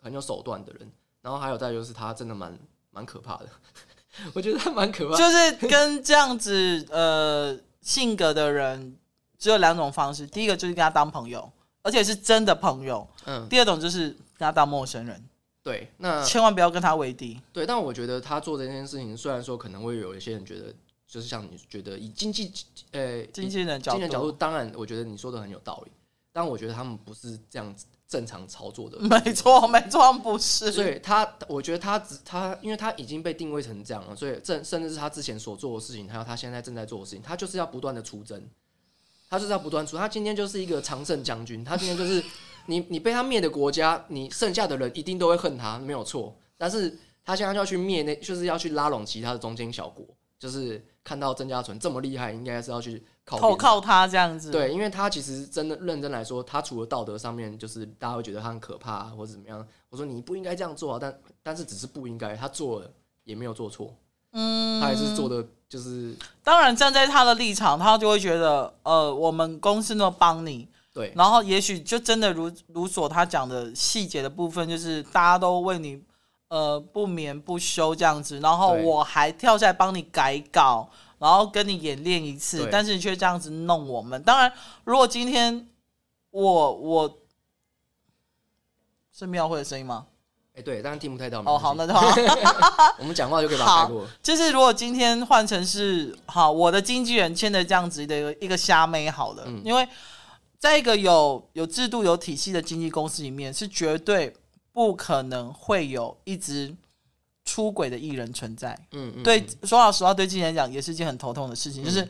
[0.02, 0.90] 很有手段的人，
[1.22, 2.58] 然后还有再就是他真的蛮
[2.90, 3.48] 蛮可怕的。
[4.32, 8.96] 我觉得他蛮可怕，就是跟这样子呃性格的人
[9.38, 11.50] 只有两种方式，第一个就是跟他当朋友，
[11.82, 13.06] 而且是真的朋友。
[13.26, 15.22] 嗯，第二种就是跟他当陌生人。
[15.62, 17.40] 对，那千万不要跟他为敌。
[17.52, 20.74] 对，但我觉得他做这件事情，虽然说可能会有一些人觉得，
[21.06, 22.52] 就是像你觉得以经济
[22.92, 25.92] 呃经纪人角度，角度，当然我觉得你说的很有道理，
[26.34, 28.98] 但我觉得他们不是这样子正常操作的。
[29.00, 30.70] 没错，没错，不是。
[30.72, 38.42] 所以他，我觉得他只他，因为他已经被定位成这样了，所以这甚至是他之前所做的事情，还有他现在正在做的事情，他就是要不断的出征，
[39.28, 39.96] 他就是要不断出。
[39.96, 42.22] 他今天就是一个常胜将军，他今天就是。
[42.66, 46.34] 你你被他灭的国家，你剩下的人一定都会恨他，没有错。
[46.56, 50.02] 但是他现在就要去灭那，就是要去拉拢其他的中间小国，
[50.38, 54.50] 就是看到曾家纯这么厉害，应该是要去靠投靠他这样子。
[54.50, 59.66] 对，因为他其实真的认真来说，他除了道德上面，就是大家会觉得他很可怕或者怎么样。
[59.88, 62.90] 我说你不应该这样做啊，但但是只是不应该，他做了
[63.24, 63.94] 也没有做错，
[64.32, 66.14] 嗯，他还是做的就是。
[66.42, 70.68] 当然站在他的立场，他就会觉得，呃，我们公司那么帮你。
[70.92, 76.00] 对，然后也许就真的如如所他讲的细节的部分，就是大家都为你
[76.54, 80.88] 呃不眠不休这样子，然后我还跳下来帮你改稿，
[81.18, 84.22] 然后跟你演练一次，但是你却这样子弄我们。
[84.22, 84.52] 当然，
[84.84, 85.66] 如果今天
[86.30, 87.18] 我我
[89.12, 90.06] 是庙会的声音吗？
[90.54, 91.42] 哎，对，当然听不太到。
[91.44, 92.06] 哦，好，那就好。
[93.00, 94.06] 我们讲话就可以把它盖过。
[94.22, 99.88] 就是如果今天换成是好，我的经纪人签的这样子的一个一个虾妹好了，嗯、因为。
[100.56, 104.34] 在一个有有制度、有体系的经纪公司里面，是绝对
[104.74, 106.74] 不可能会有一直
[107.44, 108.78] 出轨的艺人存在。
[108.90, 111.82] 嗯，嗯，对，说老实话，对经纪人来讲也是一件很头痛的事情。
[111.82, 112.06] 嗯、就是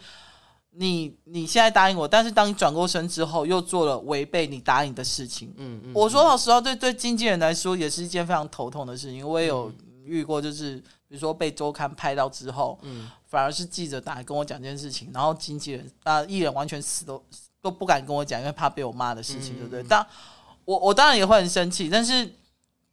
[0.70, 5.52] 你你现在答应我，但是当你转过身之后，又做了违背你答应的事情。
[5.58, 9.28] 嗯嗯，我说老实话，对对经纪人来说也是一件非常头痛的事情。
[9.28, 9.70] 我也有
[10.02, 17.22] 遇过，就是比如说被周刊拍到之后，嗯，反而是记者打来跟我讲这件事情，然后经纪人啊艺人完全死都。
[17.64, 19.82] 都不敢跟我讲，因为怕被我骂的事情，对不对？
[19.82, 20.06] 嗯、但
[20.66, 22.30] 我我当然也会很生气，但是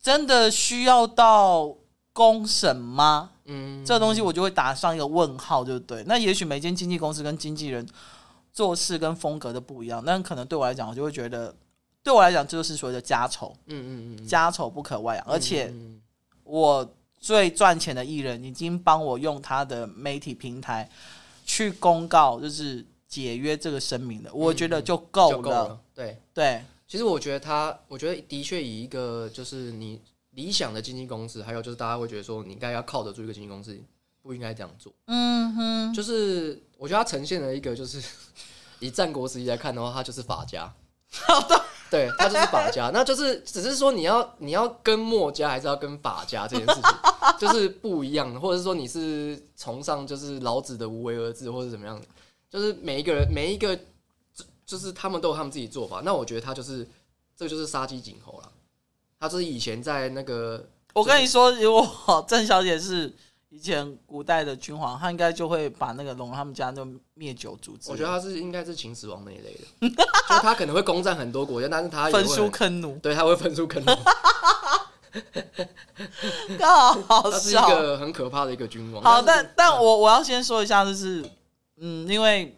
[0.01, 1.75] 真的需要到
[2.11, 3.31] 公审吗？
[3.45, 6.03] 嗯，这个东西我就会打上一个问号，对不对？
[6.07, 7.87] 那也许每间经纪公司跟经纪人
[8.51, 11.53] 做事跟风格都不一样，但可能对我来讲，我就会觉得，
[12.03, 13.55] 对我来讲，这就是所谓的家丑。
[13.67, 15.25] 嗯嗯嗯，家丑不可外扬。
[15.27, 15.73] 而且
[16.43, 20.89] 我最赚钱的艺人已经帮我用他的媒体平台
[21.45, 22.85] 去公告，就是。
[23.11, 25.37] 解约这个声明的，我觉得就够了。
[25.37, 29.97] 嗯、够了对对，其实我觉得他，我觉得的确以一个就是你
[30.31, 33.73] 理想的经纪公司，还有就是大家会觉得说你应该要靠得住一个经纪公司，
[34.21, 34.91] 不应该这样做。
[35.05, 38.03] 嗯哼，就是我觉得他呈现了一个就是
[38.79, 40.69] 以战国时期来看的话，他就是法家。
[41.11, 46.91] 好的，对，他就是法家，那就是只是说你要你要跟墨家还是要跟法家这件事情
[47.39, 52.05] 就是不一样的，或者是说你是崇尚就是老子的无为而治，或者怎么样的。
[52.49, 53.79] 就是每一个人，每一个，
[54.71, 56.01] 就是他们都有他们自己做法。
[56.05, 56.87] 那我觉得他就是，
[57.35, 58.49] 这个就是杀鸡儆猴了。
[59.19, 63.13] 他就是以前在那个，我跟你说，如果郑小姐是
[63.49, 67.77] 以前古代的君皇，他应该就会把那个龙他们家那灭九族。
[67.87, 69.89] 我觉得他是应该是秦始皇那一类的，
[70.29, 73.93] 就他可能会攻占很多国家，但是他焚书坑儒，对，他会焚书坑儒。
[76.57, 76.69] 刚
[77.03, 79.03] 好好笑，他是一个很可怕的一个君王。
[79.03, 81.21] 好，但但我我要先说一下，就是。
[81.83, 82.55] 嗯，因为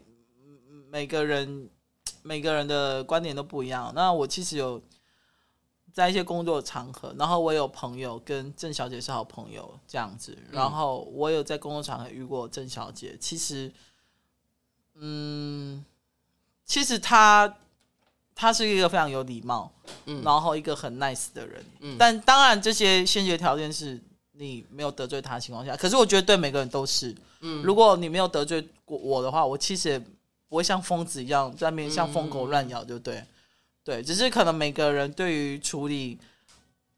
[0.91, 1.69] 每个人
[2.23, 3.91] 每个人的观点都不一样。
[3.93, 4.81] 那我其实有
[5.93, 13.15] 在一些工作场合，然后我有朋友跟郑小姐是好朋友这样子，然后我有在工作场合遇过郑小姐。
[13.19, 13.71] 其实，
[14.95, 15.85] 嗯，
[16.65, 17.57] 其实她
[18.33, 19.71] 她是一个非常有礼貌，
[20.05, 24.01] 嗯，然后一个很 nice 的人，嗯，但当然这些先决条件是
[24.31, 25.75] 你没有得罪她的情况下。
[25.75, 27.15] 可是我觉得对每个人都是。
[27.45, 30.01] 嗯，如果你没有得罪过我的话，我其实也
[30.53, 33.25] 不会像疯子一样在那边像疯狗乱咬，对不对？
[33.83, 36.19] 对，只是可能每个人对于处理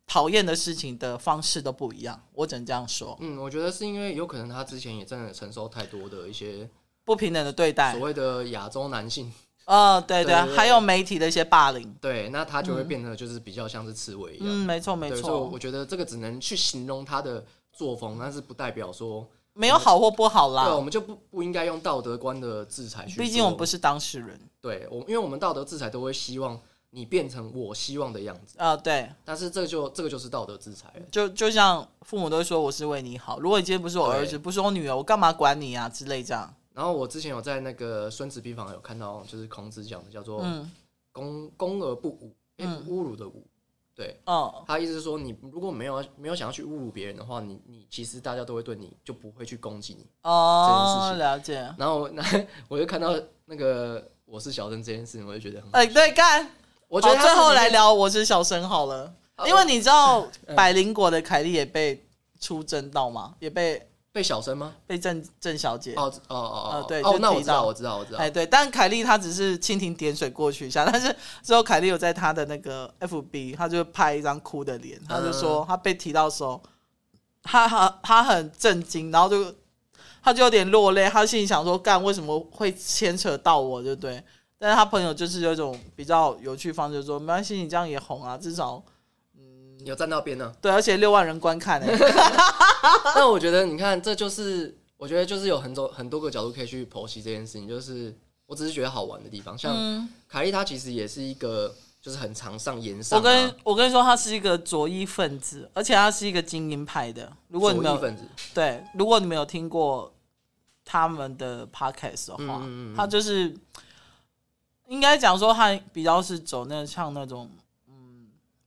[0.06, 3.18] 讨厌的事情的方式都不一样，我只能这样说。
[3.22, 6.70] 嗯，我觉得是因为有可能他之前也真的承受太多的一些
[7.06, 9.32] 不平等的对待，所谓的亚洲男性。
[9.64, 14.48] 呃，对对，还有媒体的一些霸凌，对，那他就会变得就是比较像是刺猬一样。
[14.50, 15.18] 嗯，没错没错。
[15.22, 17.42] 所以我觉得这个只能去形容他的
[17.72, 19.26] 作风，但是不代表说。
[19.58, 23.20] 没有好或不好啦，对，我们就不不应该用道德观的制裁去。
[23.20, 24.38] 毕竟我们不是当事人。
[24.60, 29.10] 对，我因为我们道德制裁都会希望你变成我希望的样子啊，对。
[29.24, 31.02] 但是这个就这个就是道德制裁了。
[31.10, 36.54] 就就像父母都会说我是为你好，如果你今天不是我儿子，不是我女儿，我干嘛管你啊之类这样。
[36.74, 40.70] 然后我之前有在那个《孙子兵法》有看到，就是孔子讲的叫做“嗯，
[41.14, 42.30] 攻攻而不侮”，
[42.90, 43.32] 侮辱的侮。
[43.96, 51.76] 对，哦，他意思是说，你如果没有没有想要去侮辱别人的话，你你其实大家都会对你就不会去攻击你哦，这件事情了解。
[51.78, 52.24] 然后那
[52.68, 53.16] 我就看到
[53.46, 56.52] 那个我是小生这件事情，我就觉得很哎、欸，对，干，
[56.88, 59.14] 我觉得好最后来聊我是小生好了，
[59.48, 62.06] 因为你知道百灵果的凯莉也被
[62.40, 63.36] 出征到吗？
[63.40, 63.90] 也被。
[64.16, 64.74] 被小生吗？
[64.88, 68.18] 被郑郑小姐哦哦哦哦，对哦，那我知道，我知道，我知道。
[68.18, 71.14] 哎，对，但凯莉她只是蜻蜓点水过去一下，但是
[71.44, 76.62] 之后凯莉有在她的那个 FB，她就拍一张哭的脸，她就说她被提到的时候，
[77.44, 79.54] 她很她很震惊，然后就
[80.24, 84.24] 她就有点落泪，她心里想说，干为什么会牵扯到我，对不对？
[84.58, 88.82] 但是她朋友就是有一种比较有趣方式，就是说没关系，你这样也红啊，至少。
[89.90, 90.54] 有站到边呢？
[90.62, 91.88] 对，而且六万人观看呢。
[93.16, 97.68] 但我觉得，你看，这就是我觉得就是有很多很多个角度可以去剖析这件事情。
[97.68, 98.16] 就是
[98.46, 103.20] 我只是觉得好玩的地方，像凯莉，她其实也是一个就是很常上演上、啊。
[103.20, 107.32] 我跟我跟你说，他是一个左翼分子，而且他是一个精英派的。
[107.48, 108.24] 如果你没有分子
[108.54, 110.14] 对，如果你没有听过
[110.84, 113.56] 他们的 podcast 的话，嗯嗯嗯他就是
[114.88, 117.50] 应该讲说他比较是走那像那种。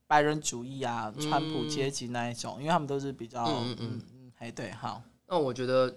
[0.09, 5.03] 白人主义啊，川普阶级那一种，嗯、因为他们都是比较嗯嗯嗯，哎对，好。
[5.27, 5.95] 那我觉得，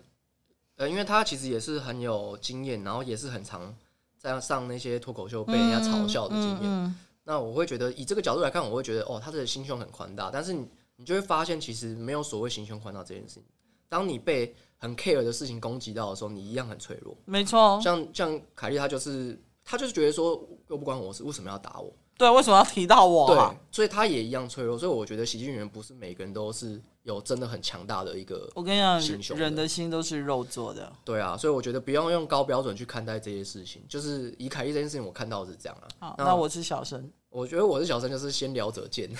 [0.77, 3.75] 呃，因为他其实也是很有经验，然后也是很常
[4.19, 6.95] 在上那些脱口秀被人家嘲笑的经验。
[7.25, 10.31] 那我会觉得，以这个角度来看，我会觉得，哦，他的心胸很宽大。
[10.31, 13.45] 但是你你就会发现，其实没有所谓心胸宽大这件事情。
[13.89, 17.17] 当你被很 care 的事情攻击到的时候，你一样很脆弱。
[17.25, 17.81] 没错。
[17.81, 21.91] 像像凯莉，她就是她就是觉得说，又不关我事，为什么要打我？
[22.23, 23.35] 对，为什么要提到我？
[23.35, 24.79] 对，所以他也一样脆弱。
[24.79, 28.49] 所以我觉得喜剧演员不是每个人都是有真的很强大的一个。
[28.55, 28.81] 我跟你
[29.20, 30.93] 讲，人的心都是肉做的。
[31.05, 33.85] 对啊，所以我觉得不要用高标准去看待这些事情。
[33.89, 35.89] 就是以凯莉这件事情，我看到的是这样啊。
[35.99, 37.11] 好，那我是小生。
[37.29, 39.11] 我觉得我是小生，就是先聊者见。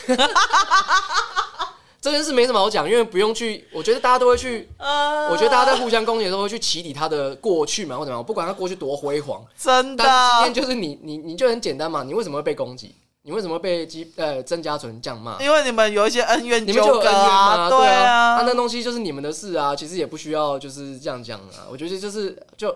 [2.03, 3.65] 这件事没什么好讲，因为不用去。
[3.73, 4.69] 我觉得大家都会去。
[4.77, 8.27] 呃，我觉得大家在互相攻击的时候会去起底他的过去嘛，或怎么样。
[8.27, 10.03] 不管他过去多辉煌，真的。
[10.05, 12.03] 但今天就是你，你，你就很简单嘛。
[12.03, 12.93] 你为什么会被攻击？
[13.23, 15.41] 你为什么会被基呃曾家纯这样骂？
[15.41, 17.71] 因为你们有一些恩怨，你们就有恩怨嘛。
[17.71, 21.71] 对啊，那、啊、那东西就是你们的事啊，其实也不需要就是这样讲啊。
[21.71, 22.75] 我觉得就是就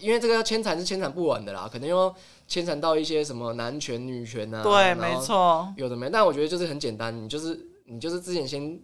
[0.00, 2.14] 因为这个要牵缠是牵缠不完的啦，可能又
[2.46, 4.62] 牵缠到一些什么男权女权啊。
[4.62, 6.08] 对，没错，有的没。
[6.08, 8.80] 但我觉得就是很简单，你就是你就是之前先。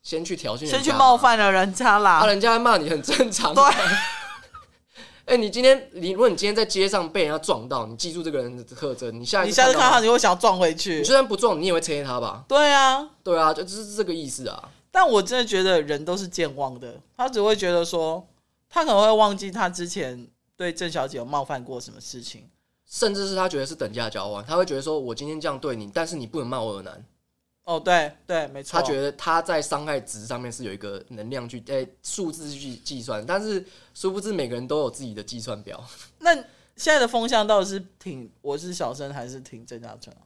[0.00, 3.52] 先去挑衅，先去冒犯了人家啦，啊，人家骂你很正常。
[3.52, 3.62] 对，
[5.26, 10.98] 哎，你今天你如果你今天在街上被人家撞到，你记住这个人的特征，你下你下次看到你会想要撞回去。
[10.98, 12.44] 你虽然不撞，你也会切他吧？
[12.48, 14.68] 对啊，对啊，就是这个意思啊。
[14.90, 18.24] 但我真的觉得人都是健忘的，他只会觉得说，
[18.70, 20.26] 他可能会忘记他之前
[20.56, 22.48] 对郑小姐有冒犯过什么事情，
[22.88, 27.04] 甚至是他觉得是等价交换，他会觉得说我今天这样对你，但是你不能骂我有男。
[27.68, 28.80] 哦，对对，没错。
[28.80, 33.62] 他觉得他在伤害值上面是有一个能量去诶数字去计算，但是
[33.92, 35.78] 殊不知每个人都有自己的计算表。
[36.20, 40.22] 那现在的风向到底是挺我是小生还是挺郑家纯啊？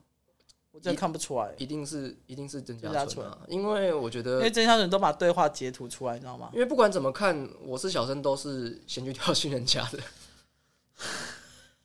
[0.70, 1.52] 我真的看不出来。
[1.58, 6.48] 一定是一定是郑家纯啊，因为我觉得，因为郑家纯都把对话截图出来，你知道吗？
[6.52, 9.98] 因为不管怎么看，我是小生都是先去挑衅人家的。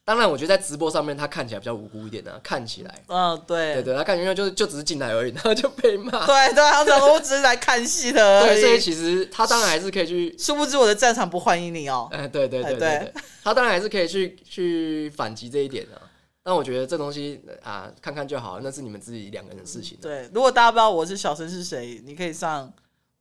[0.07, 12.79] 当然，我觉得在直播上面他看起来比较无辜一点啊，看起来，嗯，对，对对，他看起来就就只是进来而已，然后就被骂， 对对，他怎么我只是来看戏的，对，所以其实他当然还是可以去，殊不知我的战场不欢迎你哦，哎，对对对对。
[12.79, 15.99] 对，他当然还是可以去去反击这一点啊，
[16.41, 19.97] 但我觉得这东西啊，看看就好，那是你们自己两个人的事情。
[20.01, 22.71] 对，如果大家不知道我是小生是谁，你可以上。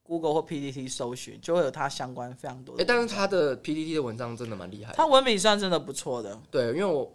[0.07, 2.83] Google 或 PTT 搜寻就会有它相关非常多的。
[2.83, 6.41] 哎、欸，但是他的 PTT 的文章真的蛮厉害的，他文笔算真的不错的。
[6.51, 7.13] 对，因为我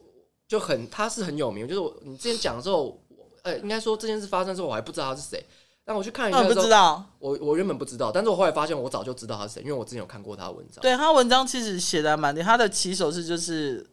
[0.48, 3.02] 就很他是很有名，就是我你之前讲的时候，
[3.44, 5.46] 呃、欸，应该说这件事发生之后，我还不知道他是谁。
[5.84, 7.04] 但我去看一下，不知道。
[7.18, 10.80] 我我原本不知道，但是我后来发现我早就知道他是谁，因为我之前有看过他的文章。
[10.80, 13.84] 对，他文章其实写的蛮厉害，他的起手是就是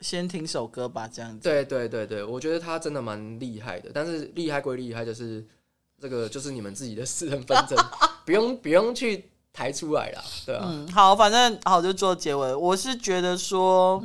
[0.00, 1.40] 先听首歌吧，这样子。
[1.42, 5.44] 对对对对，我觉得他真的蛮厉害的，但是厉害归厉害，就是
[5.98, 7.78] 这个就是你们自己的私人纷争。
[8.28, 10.62] 不用不用去抬出来了，对啊。
[10.66, 12.54] 嗯，好，反正好就做结尾。
[12.54, 14.04] 我是觉得说，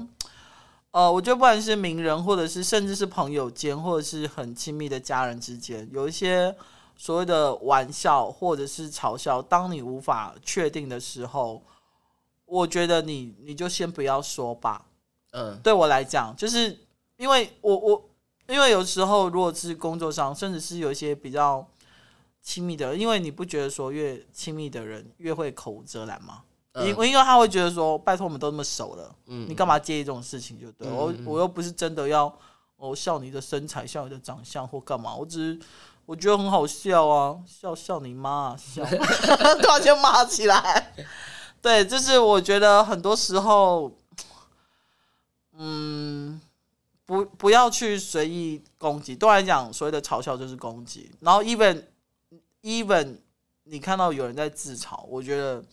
[0.91, 6.55] 呃，我觉得不管是名人，或者是甚至是朋友间，或者是很亲密的家人之间，有一些
[6.95, 11.61] 所谓的玩笑或者是嘲笑，当你无法确定的时候，
[12.45, 14.85] 我觉得你你就先不要说吧。
[15.33, 16.79] 嗯，对我来讲，就是
[17.17, 18.09] 因为我我
[18.47, 21.67] 因为有时候如果是工作上，甚至是有一些比较。
[22.43, 26.43] 亲密的人，因为你不觉得说越亲密的人越会口无遮拦吗？
[26.75, 30.59] 因、嗯、因为他会觉得说，拜托我们都那么熟了，嗯、你干嘛介意这种事情？
[30.59, 32.25] 就对、嗯、我，我又不是真的要
[32.75, 35.59] 哦笑你的身材、笑你的长相或干嘛，我只是
[36.05, 38.83] 我觉得很好笑啊，笑笑你妈啊，笑，
[39.61, 40.93] 突然间骂起来。
[41.61, 43.89] 对，就是我觉得很多时候，
[45.55, 46.41] 嗯，
[47.05, 49.15] 不不要去随意攻击。
[49.15, 51.09] 对我来讲，所谓的嘲笑就是攻击。
[51.21, 51.81] 然后，even
[52.63, 53.17] even
[53.65, 55.63] 你看到有人在自嘲，我觉得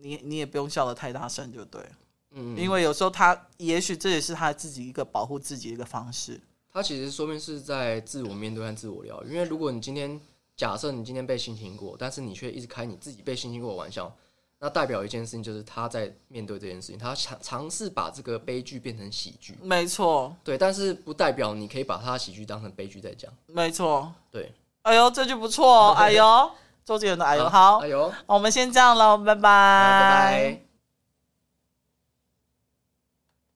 [0.00, 1.82] 你你也不用笑得太大声，就对。
[2.30, 6.40] 嗯，因为有时候他也许这也是他自己一个保护自己的一个方式。
[6.70, 9.32] 他其实说明是在自我面对和自我疗愈。
[9.32, 10.20] 因为如果你今天
[10.56, 14.14] 假设你今天被性侵过，但是你却一直开你自己被性侵过的玩笑。
[14.60, 19.56] 那代表一件事情，就是他在面对这件事情，他尝尝试把这个悲剧变成喜剧。
[19.62, 23.32] 没错，对，但是不代表你可以把他喜剧当成悲剧在讲。
[23.46, 24.52] 没错，对。
[24.88, 25.94] 哎呦，这句不错哦！
[26.00, 26.50] 哎呦，
[26.84, 30.67] 周杰伦的哎呦，好，哎呦，我们先这样喽，拜拜，拜拜。